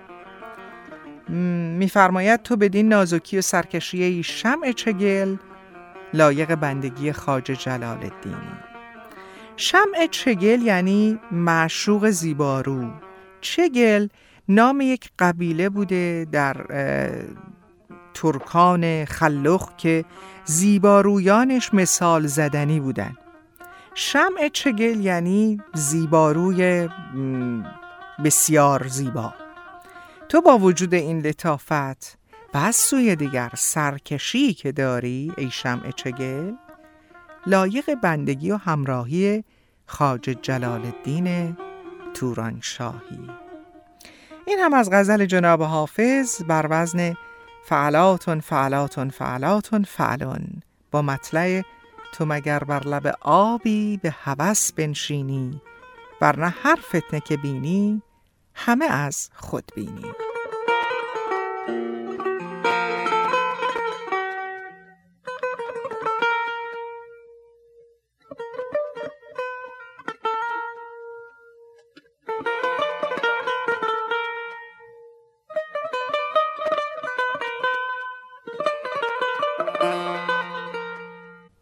[1.78, 5.36] میفرماید تو بدین نازکی و سرکشی شمع چگل
[6.14, 8.70] لایق بندگی خاج جلال الدینی
[9.56, 12.90] شمع چگل یعنی معشوق زیبارو.
[13.40, 14.08] چگل
[14.48, 16.56] نام یک قبیله بوده در
[18.14, 20.04] ترکان خلخ که
[20.44, 23.16] زیبارویانش مثال زدنی بودن.
[23.94, 26.88] شمع چگل یعنی زیباروی
[28.24, 29.34] بسیار زیبا.
[30.30, 32.18] تو با وجود این لطافت
[32.54, 36.52] و سوی دیگر سرکشی که داری ای شمع چگل؟
[37.46, 39.44] لایق بندگی و همراهی
[39.86, 41.56] خاج جلال الدین
[42.14, 43.30] توران شاهی
[44.46, 47.14] این هم از غزل جناب حافظ بر وزن
[47.64, 51.62] فعلاتون فعلاتون فعلاتون فعلون با مطلع
[52.12, 55.62] تو مگر بر لب آبی به هوس بنشینی
[56.20, 58.02] ورنه هر فتنه که بینی
[58.62, 60.12] همه از خود بینی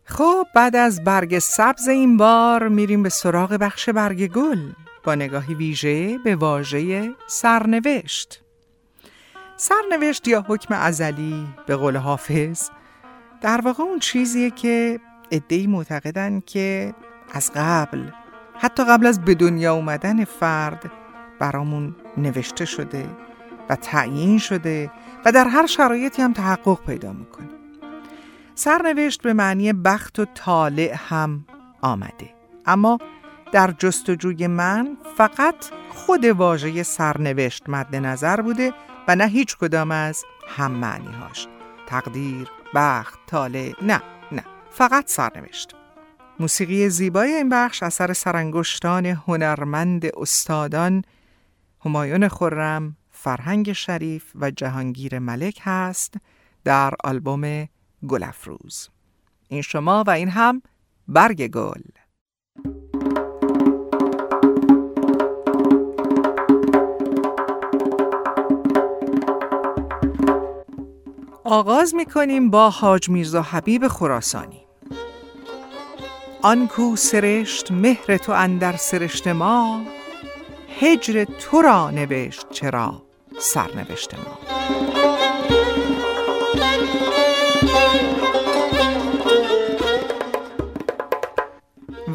[0.05, 4.88] خب بعد از برگ سبز این بار میریم به سراغ بخش برگ گل.
[5.09, 8.43] با نگاهی ویژه به واژه سرنوشت.
[9.57, 12.71] سرنوشت یا حکم ازلی به قول حافظ
[13.41, 15.01] در واقع اون چیزیه که
[15.31, 16.95] ادهی معتقدن که
[17.33, 18.03] از قبل
[18.59, 20.91] حتی قبل از به دنیا اومدن فرد
[21.39, 23.07] برامون نوشته شده
[23.69, 24.91] و تعیین شده
[25.25, 27.49] و در هر شرایطی هم تحقق پیدا می‌کنه.
[28.55, 31.45] سرنوشت به معنی بخت و طالع هم
[31.83, 32.35] آمده.
[32.67, 32.99] اما
[33.53, 35.55] در جستجوی من فقط
[35.91, 38.73] خود واژه سرنوشت مد نظر بوده
[39.09, 41.49] و نه هیچ کدام از هم معنی هاش
[41.87, 45.75] تقدیر، بخت، طالع نه نه فقط سرنوشت.
[46.41, 51.03] موسیقی زیبای این بخش اثر سرانگشتان هنرمند استادان
[51.85, 56.15] همایون خرم، فرهنگ شریف و جهانگیر ملک هست
[56.65, 57.69] در آلبوم
[58.09, 58.89] گلفروز
[59.49, 60.63] این شما و این هم
[61.09, 61.83] برگ گل.
[71.51, 74.61] آغاز می‌کنیم با حاج میرزا حبیب خراسانی.
[76.43, 79.83] آن کو سرشت مهر تو اندر سرشت ما
[80.81, 83.03] هجر تو را نوشت چرا
[83.41, 84.39] سرنوشت ما.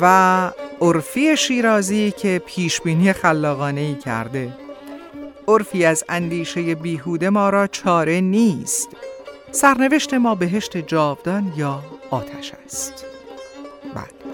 [0.02, 4.54] و عرفی شیرازی که پیشبینی خلاقانه ای کرده
[5.48, 8.90] عرفی از اندیشه بیهوده ما را چاره نیست.
[9.54, 13.06] سرنوشت ما بهشت جاودان یا آتش است.
[13.96, 14.34] بله.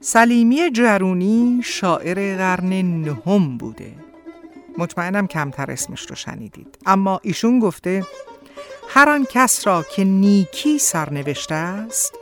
[0.00, 3.92] سلیمی جرونی شاعر قرن نهم بوده.
[4.78, 6.78] مطمئنم کمتر اسمش رو شنیدید.
[6.86, 8.06] اما ایشون گفته
[8.88, 12.14] هر آن کس را که نیکی سرنوشته است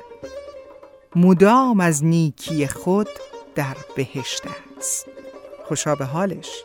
[1.16, 3.08] مدام از نیکی خود
[3.54, 4.71] در بهشت است.
[5.64, 6.62] خوشا به حالش.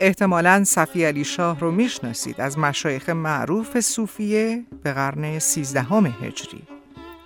[0.00, 6.62] احتمالا صفی علی شاه رو می‌شناسید از مشایخ معروف صوفیه به قرن سیزدهم هجری.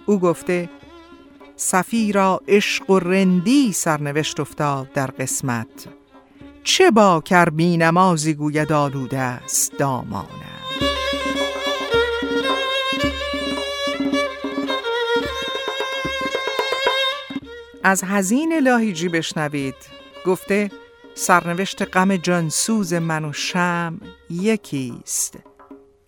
[0.07, 0.69] او گفته
[1.57, 6.00] صفی را عشق و رندی سرنوشت افتاد در قسمت
[6.65, 10.51] چه با کر بی نمازی گوید آلوده است دامانم
[17.83, 19.75] از هزین لاهیجی بشنوید.
[20.27, 20.71] گفته
[21.15, 24.01] سرنوشت غم جانسوز من و شم
[24.31, 25.39] یکیست.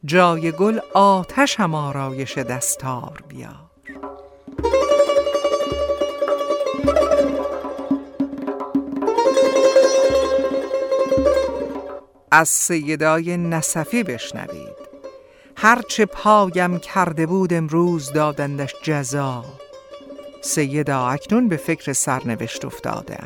[0.05, 3.71] جای گل آتش هم آرایش دستار بیار.
[12.35, 14.77] از سیدای نصفی بشنوید.
[15.57, 19.45] هرچه پایم کرده بود امروز دادندش جزا.
[20.43, 23.19] سیدا اکنون به فکر سرنوشت افتاده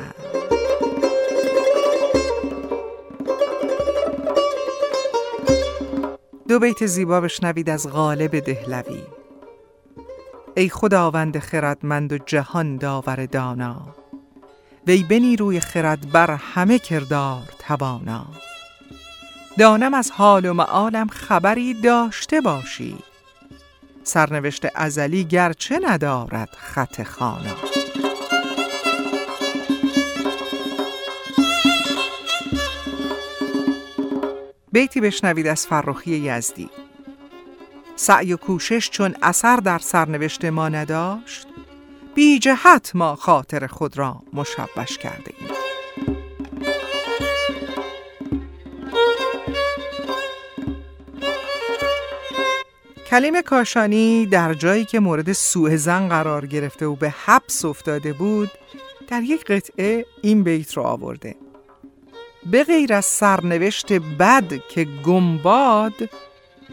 [6.47, 9.03] دو بیت زیبا بشنوید از غالب دهلوی.
[10.57, 13.95] ای خداوند خردمند و جهان داور دانا
[14.87, 18.25] وی بنی روی خرد بر همه کردار توانا.
[19.57, 22.97] دانم از حال و معالم خبری داشته باشی.
[24.03, 27.55] سرنوشت ازلی گرچه ندارد خط خانا.
[34.71, 36.69] بیتی بشنوید از فرخی یزدی.
[37.95, 41.47] سعی و کوشش چون اثر در سرنوشت ما نداشت
[42.15, 45.66] بی جهت ما خاطر خود را مشبش کرده ایم.
[53.09, 58.51] کلیم کاشانی در جایی که مورد سوء زن قرار گرفته و به حبس افتاده بود
[59.07, 61.35] در یک قطعه این بیت رو آورده.
[62.45, 66.09] به غیر از سرنوشت بد که گمباد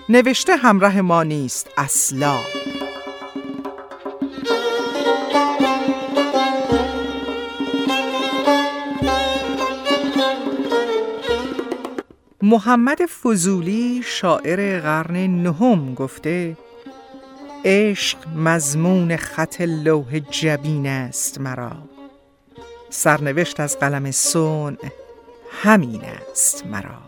[0.08, 2.38] نوشته همراه ما نیست اصلا.
[12.46, 16.56] محمد فضولی شاعر قرن نهم گفته
[17.64, 21.72] عشق مضمون خط لوح جبین است مرا.
[22.90, 24.76] سرنوشت از قلم سون
[25.62, 27.00] همین است مرا.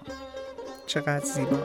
[0.86, 1.58] چقدر زیبا.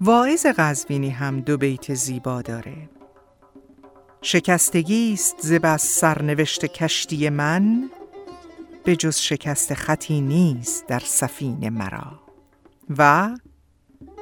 [0.00, 2.99] واعظ قزوینی هم دو بیت زیبا داره.
[4.22, 7.90] شکستگی است ز سرنوشت کشتی من
[8.84, 12.20] به جز شکست خطی نیست در سفینه مرا.
[12.98, 13.30] و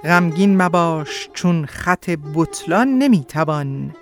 [0.04, 3.96] غمگین مباش چون خط بطلان نمی‌توان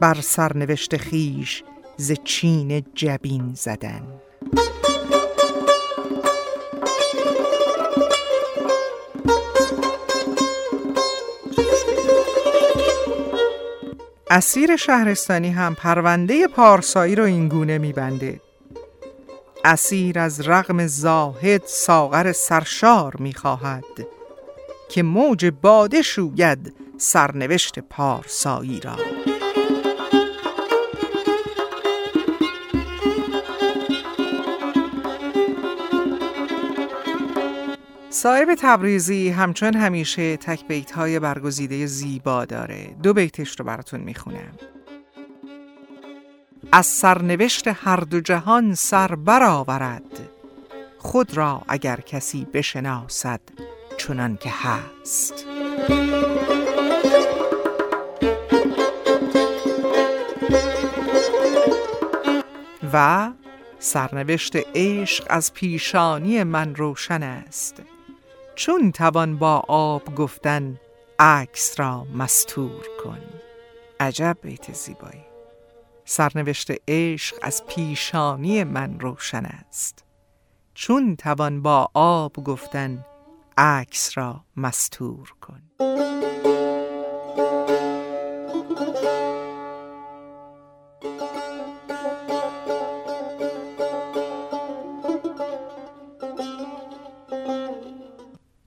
[0.00, 1.64] بر سرنوشت خیش
[1.96, 4.02] ز چین جبین زدن.
[14.32, 18.40] اسیر شهرستانی هم پرونده پارسایی رو این گونه میبنده.
[19.64, 23.84] اسیر از رغم زاهد ساغر سرشار می‌خواهد
[24.90, 28.96] که موج باده شوید سرنوشت پارسایی را.
[38.22, 42.96] صاحب تبریزی همچون همیشه تک بیت های برگزیده زیبا داره.
[43.02, 44.52] دو بیتش رو براتون می‌خونم.
[46.72, 50.28] از سرنوشت هر دو جهان سر برآورد.
[50.98, 53.40] خود را اگر کسی بشناسد
[53.96, 55.46] چنان که هست.
[62.92, 63.30] و
[63.78, 67.82] سرنوشت عشق از پیشانی من روشن است.
[68.60, 70.80] چون توان با آب گفتن
[71.18, 73.20] عکس را مستور کن.
[74.00, 75.24] عجب بیت زیبایی.
[76.04, 80.04] سرنوشت عشق از پیشانی من روشن است.
[80.74, 83.04] چون توان با آب گفتن
[83.58, 85.62] عکس را مستور کن.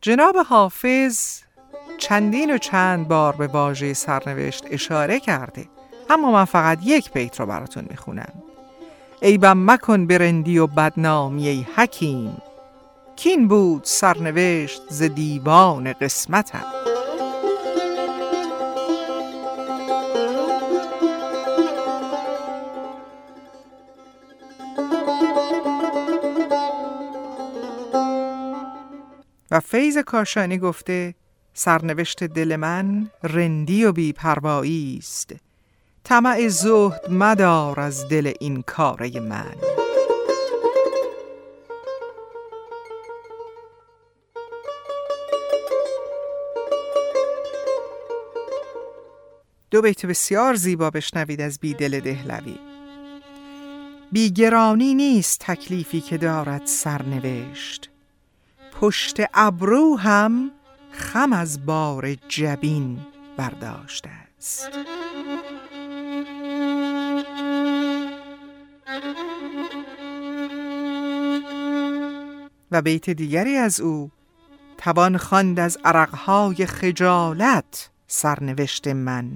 [0.05, 1.39] جناب حافظ
[1.97, 5.65] چندین و چند بار به واژه سرنوشت اشاره کرده
[6.09, 8.33] اما من فقط یک بیت رو براتون می‌خونم.
[9.21, 12.37] ایبم مکن برندی و بدنامی ای حکیم
[13.15, 16.92] کین بود سرنوشت ز دیوان قسمتم.
[29.53, 31.15] و فیض کاشانی گفته
[31.53, 35.35] سرنوشت دل من رندی و بیپروایی است.
[36.03, 39.55] طمع زهد مدار از دل این کاره من.
[49.71, 52.59] دو بیت بسیار زیبا بشنوید از بیدل دهلوی.
[54.11, 57.92] بیگرانی نیست تکلیفی که دارد سرنوشت.
[58.79, 60.51] پشت ابرو هم
[60.91, 62.99] خم از بار جبین
[63.37, 64.69] برداشته است.
[72.71, 74.11] و بیت دیگری از او
[74.77, 79.31] توان خواند از عرقهای خجالت سرنوشت من.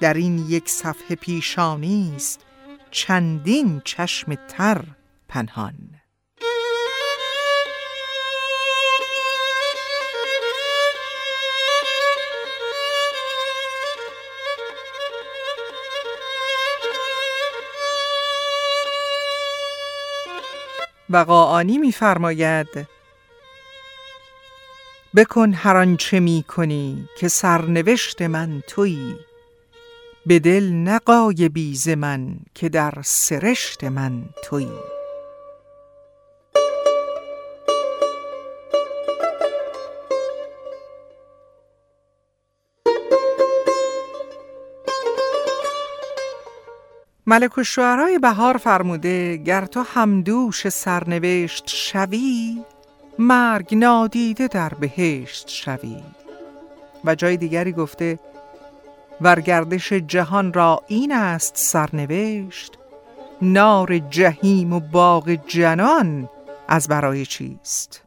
[0.00, 2.40] در این یک صفحه پیشانی است
[2.90, 4.84] چندین چشم تر
[5.28, 5.74] پنهان.
[21.10, 22.88] و قاعانی میفرماید
[25.16, 29.16] بکن هر آنچه می کنی که سرنوشت من تویی
[30.26, 34.95] به دل نقای بیز من که در سرشت من تویی.
[47.28, 52.62] ملک الشعرای بهار فرموده گر تو همدوش سرنوشت شوی
[53.18, 56.02] مرگ نادیده در بهشت شوی.
[57.04, 58.18] و جای دیگری گفته
[59.20, 62.78] ورگردش جهان را این است سرنوشت
[63.42, 66.28] نار جهیم و باغ جنان
[66.68, 68.02] از برای چیست؟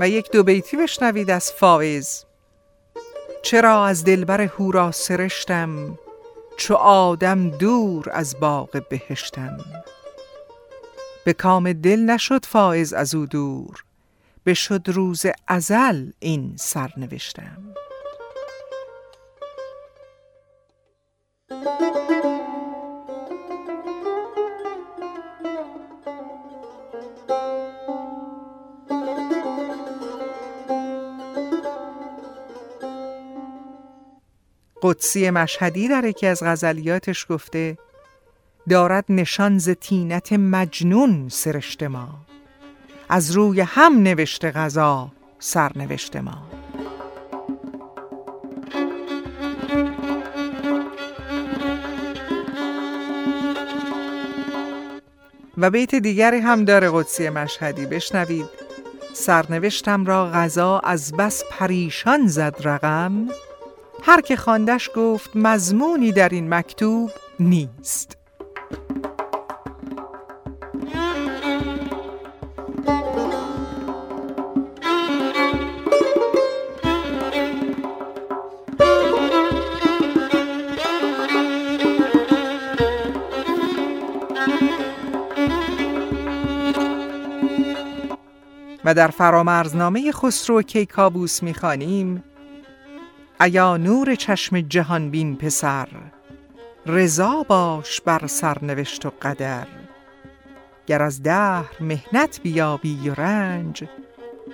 [0.00, 2.24] و یک دو بیتی بشنوید از فائز.
[3.42, 5.98] چرا از دلبر هورا سرشتم
[6.56, 9.58] چو آدم دور از باغ بهشتم.
[11.24, 13.84] به کام دل نشد فائز از او دور
[14.46, 17.74] بشد روز ازل این سرنوشتم.
[34.82, 37.78] قدسی مشهدی در یکی از غزلیاتش گفته
[38.68, 42.08] دارد نشان ز تینت مجنون سرشت ما
[43.08, 46.42] از روی هم نوشته غذا سرنوشت ما.
[55.58, 58.46] و بیت دیگری هم داره قدسی مشهدی بشنوید.
[59.12, 63.28] سرنوشتم را غذا از بس پریشان زد رقم
[64.02, 68.16] هر که خواندش گفت مضمونی در این مکتوب نیست.
[88.84, 92.24] و در فرامرزنامه خسرو کیکابوس می‌خوانیم
[93.42, 95.88] ایا نور چشم جهان بین پسر؟
[96.86, 99.66] رضا باش بر سرنوشت و قدر.
[100.86, 103.84] گر از دهر مهنت بیابی و رنج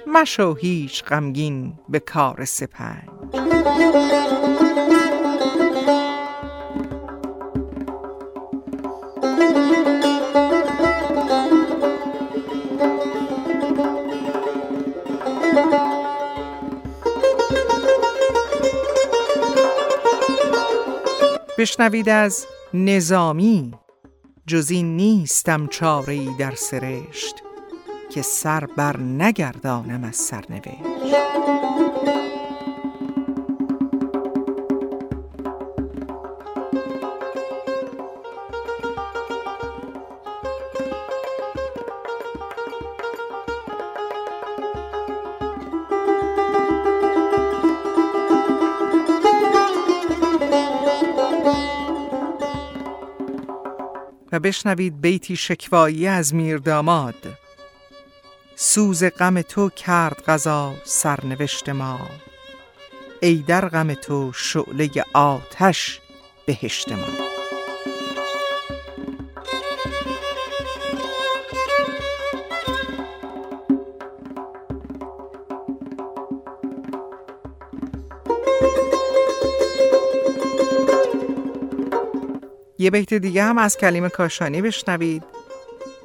[0.07, 3.09] مشو هیچ غمگین به کار سپنج.
[21.67, 23.75] بشنوید از نظامی.
[24.47, 27.35] جز این نیستم چاره در سرشت
[28.11, 31.17] که سر بر نگردانم از سرنوشت.
[54.47, 57.39] بشنوید بیتی شکوایی از میر داماد.
[58.57, 62.01] سوز غم تو کرد غذا سرنوشت ما.
[63.23, 66.01] ای در غم تو شعله آتش
[66.47, 67.26] بهشت ما.
[82.87, 85.23] یه بیت دیگه هم از کلیم کاشانی بشنوید.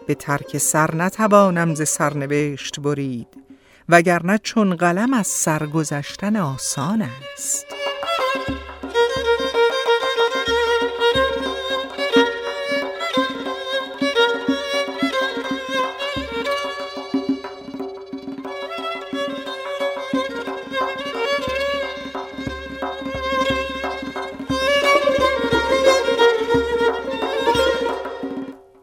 [0.08, 3.28] به ترک سر نتوانم ز سرنوشت برید
[3.90, 7.71] وگرنه چون قلم از سرگذشتن آسان است.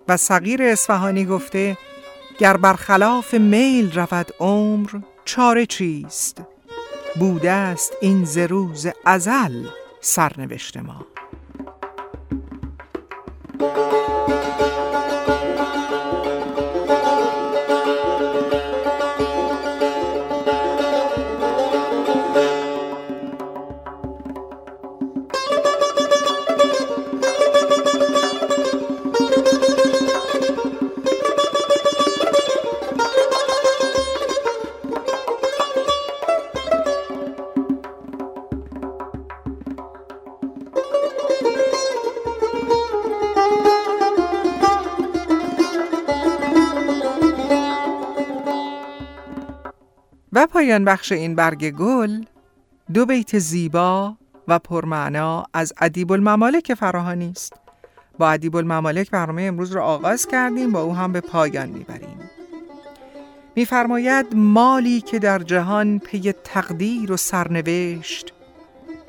[0.08, 1.76] و صغیر اصفهانی گفته
[2.38, 4.88] گر برخلاف میل رود عمر
[5.24, 6.42] چاره چیست؟
[7.16, 9.66] بوده است این ز روز ازل
[10.00, 11.06] سرنوشت ما.
[50.58, 52.24] پایان بخش این برگ گل
[52.94, 54.16] دو بیت زیبا
[54.48, 57.52] و پرمعنا از ادیب الممالک فراهانی است.
[58.18, 62.30] با ادیب الممالک برنامه امروز رو آغاز کردیم با او هم به پایان می‌بریم.
[63.56, 68.34] میفرماید مالی که در جهان پی تقدیر و سرنوشت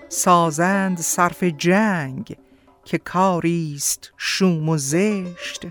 [0.10, 2.38] سازند صرف جنگ
[2.86, 5.66] که کاری است شوم و زشت.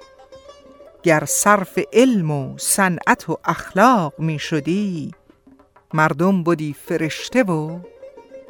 [1.03, 5.13] گر صرف علم و صنعت و اخلاق می شدی
[5.95, 7.79] مردم بودی فرشته و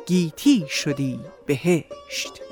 [0.07, 2.43] گیتی شدی بهشت.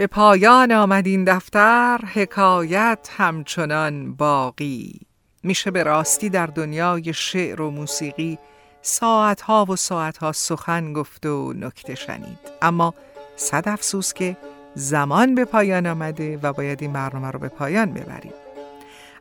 [0.00, 5.00] به پایان آمد این دفتر حکایت همچنان باقی.
[5.42, 8.38] میشه به راستی در دنیای شعر و موسیقی
[8.82, 12.38] ساعتها و ساعتها سخن گفت و نکته شنید.
[12.62, 12.94] اما
[13.36, 14.36] صد افسوس که
[14.74, 18.32] زمان به پایان آمده و باید این برنامه رو به پایان ببریم.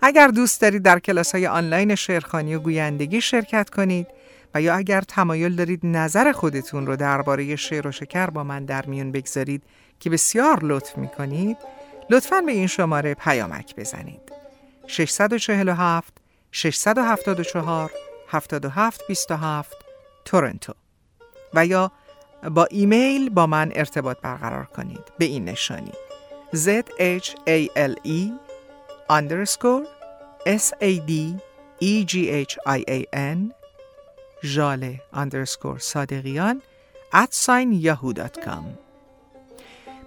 [0.01, 4.07] اگر دوست دارید در کلاس های آنلاین شعرخانی و گویندگی شرکت کنید
[4.55, 8.85] و یا اگر تمایل دارید نظر خودتون رو درباره شعر و شکر با من در
[8.85, 9.63] میون بگذارید
[9.99, 11.57] که بسیار لطف می‌کنید
[12.09, 14.21] لطفا به این شماره پیامک بزنید.
[14.87, 16.13] 647
[16.51, 17.91] 674
[18.27, 19.85] 7727
[20.25, 20.73] تورنتو.
[21.53, 21.91] و یا
[22.51, 25.03] با ایمیل با من ارتباط برقرار کنید.
[25.17, 25.91] به این نشانی.
[26.55, 26.67] Z
[26.99, 28.31] h a l e
[29.09, 29.85] underscore
[30.45, 31.11] s a d
[31.81, 32.13] e g
[32.49, 33.53] h i a n
[34.43, 36.61] ژاله underscore صادقیان
[37.13, 38.88] at sign yahoo.com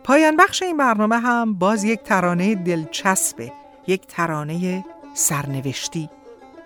[0.04, 3.52] پایان بخش این برنامه هم باز یک ترانه دلچسبه
[3.86, 4.84] یک ترانه
[5.14, 6.10] سرنوشتی.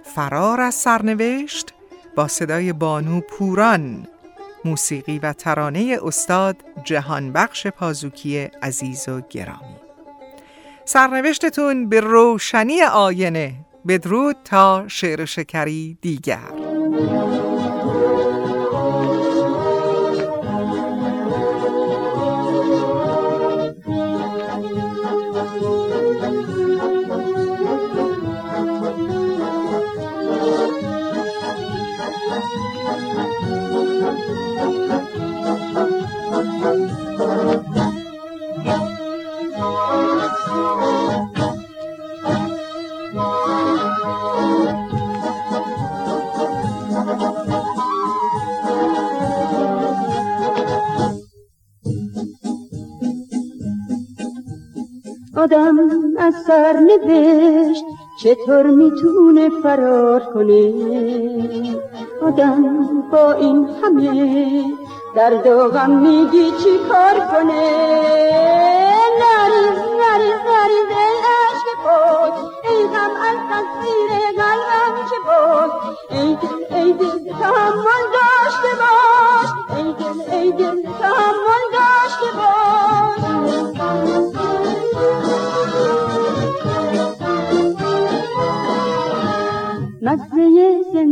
[0.04, 1.74] فرار از سرنوشت
[2.14, 4.08] با صدای بانو پوران
[4.64, 9.76] موسیقی و ترانه استاد جهانبخش پازوکی عزیز و گرامی.
[10.84, 13.54] سرنوشتتون به روشنی آینه
[13.88, 17.45] بدرود تا شعر شکری دیگر.
[55.36, 55.76] آدم
[56.18, 57.84] از سرنوشت
[58.22, 60.72] چطور می‌تونه فرار کنه؟
[62.22, 62.62] آدم
[63.12, 64.64] با این همه
[65.16, 67.62] درد و غم میگی چی کار کنه؟
[69.20, 72.34] نریز نریز نریز ای عشق بود
[72.70, 75.70] ای غم از تصویر قلبم چه بود؟
[76.10, 82.85] ای دل ای دل تحمل داشته باش ای دل ای دل تحمل داشته باش.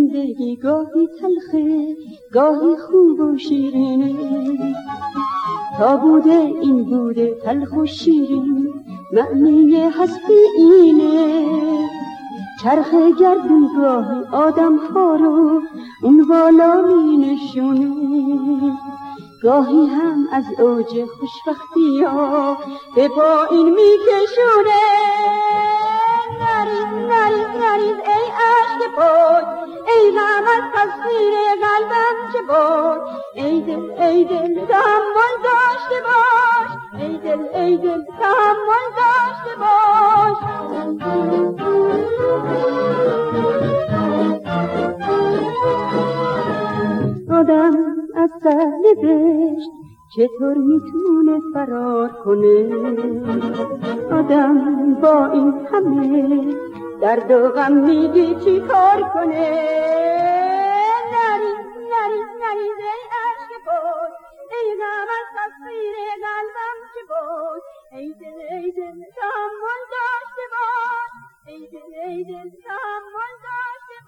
[0.05, 1.97] زندگی گاهی تلخه
[2.33, 4.15] گاهی خوب و شیرینه
[5.79, 8.75] تا بوده این بوده تلخ و شیرین
[9.13, 11.47] معنی هستی اینه.
[12.63, 15.63] چرخ گردون گاهی آدم ها رو
[16.03, 18.79] اون بالا می نشونه.
[19.43, 22.57] گاهی هم از اوج خوشبختی ها
[22.97, 24.81] به پایین می کشونه.
[26.41, 29.47] نریز نریز نریز ای عشق بود
[29.89, 33.01] ای غم از تصویر قلبم چه بود
[33.35, 40.39] ای دل ای دل تحمل داشته باش ای دل ای دل تحمل داشته باش
[47.39, 47.75] آدم
[48.17, 49.84] از سرنوشت
[50.17, 52.57] چطور می‌تونه فرار کنه؟
[54.13, 56.55] آدم با این همه
[57.01, 59.51] درد و غم میگی چی کار کنه؟
[61.13, 64.13] نریز نریز نریز ای عشق بود
[64.51, 65.95] ای غم از تصویر
[66.25, 67.63] قلبم چه بود
[67.93, 71.13] ای دل ای دل تحمل داشته باش
[71.47, 74.04] ای دل ای دل تحمل داشته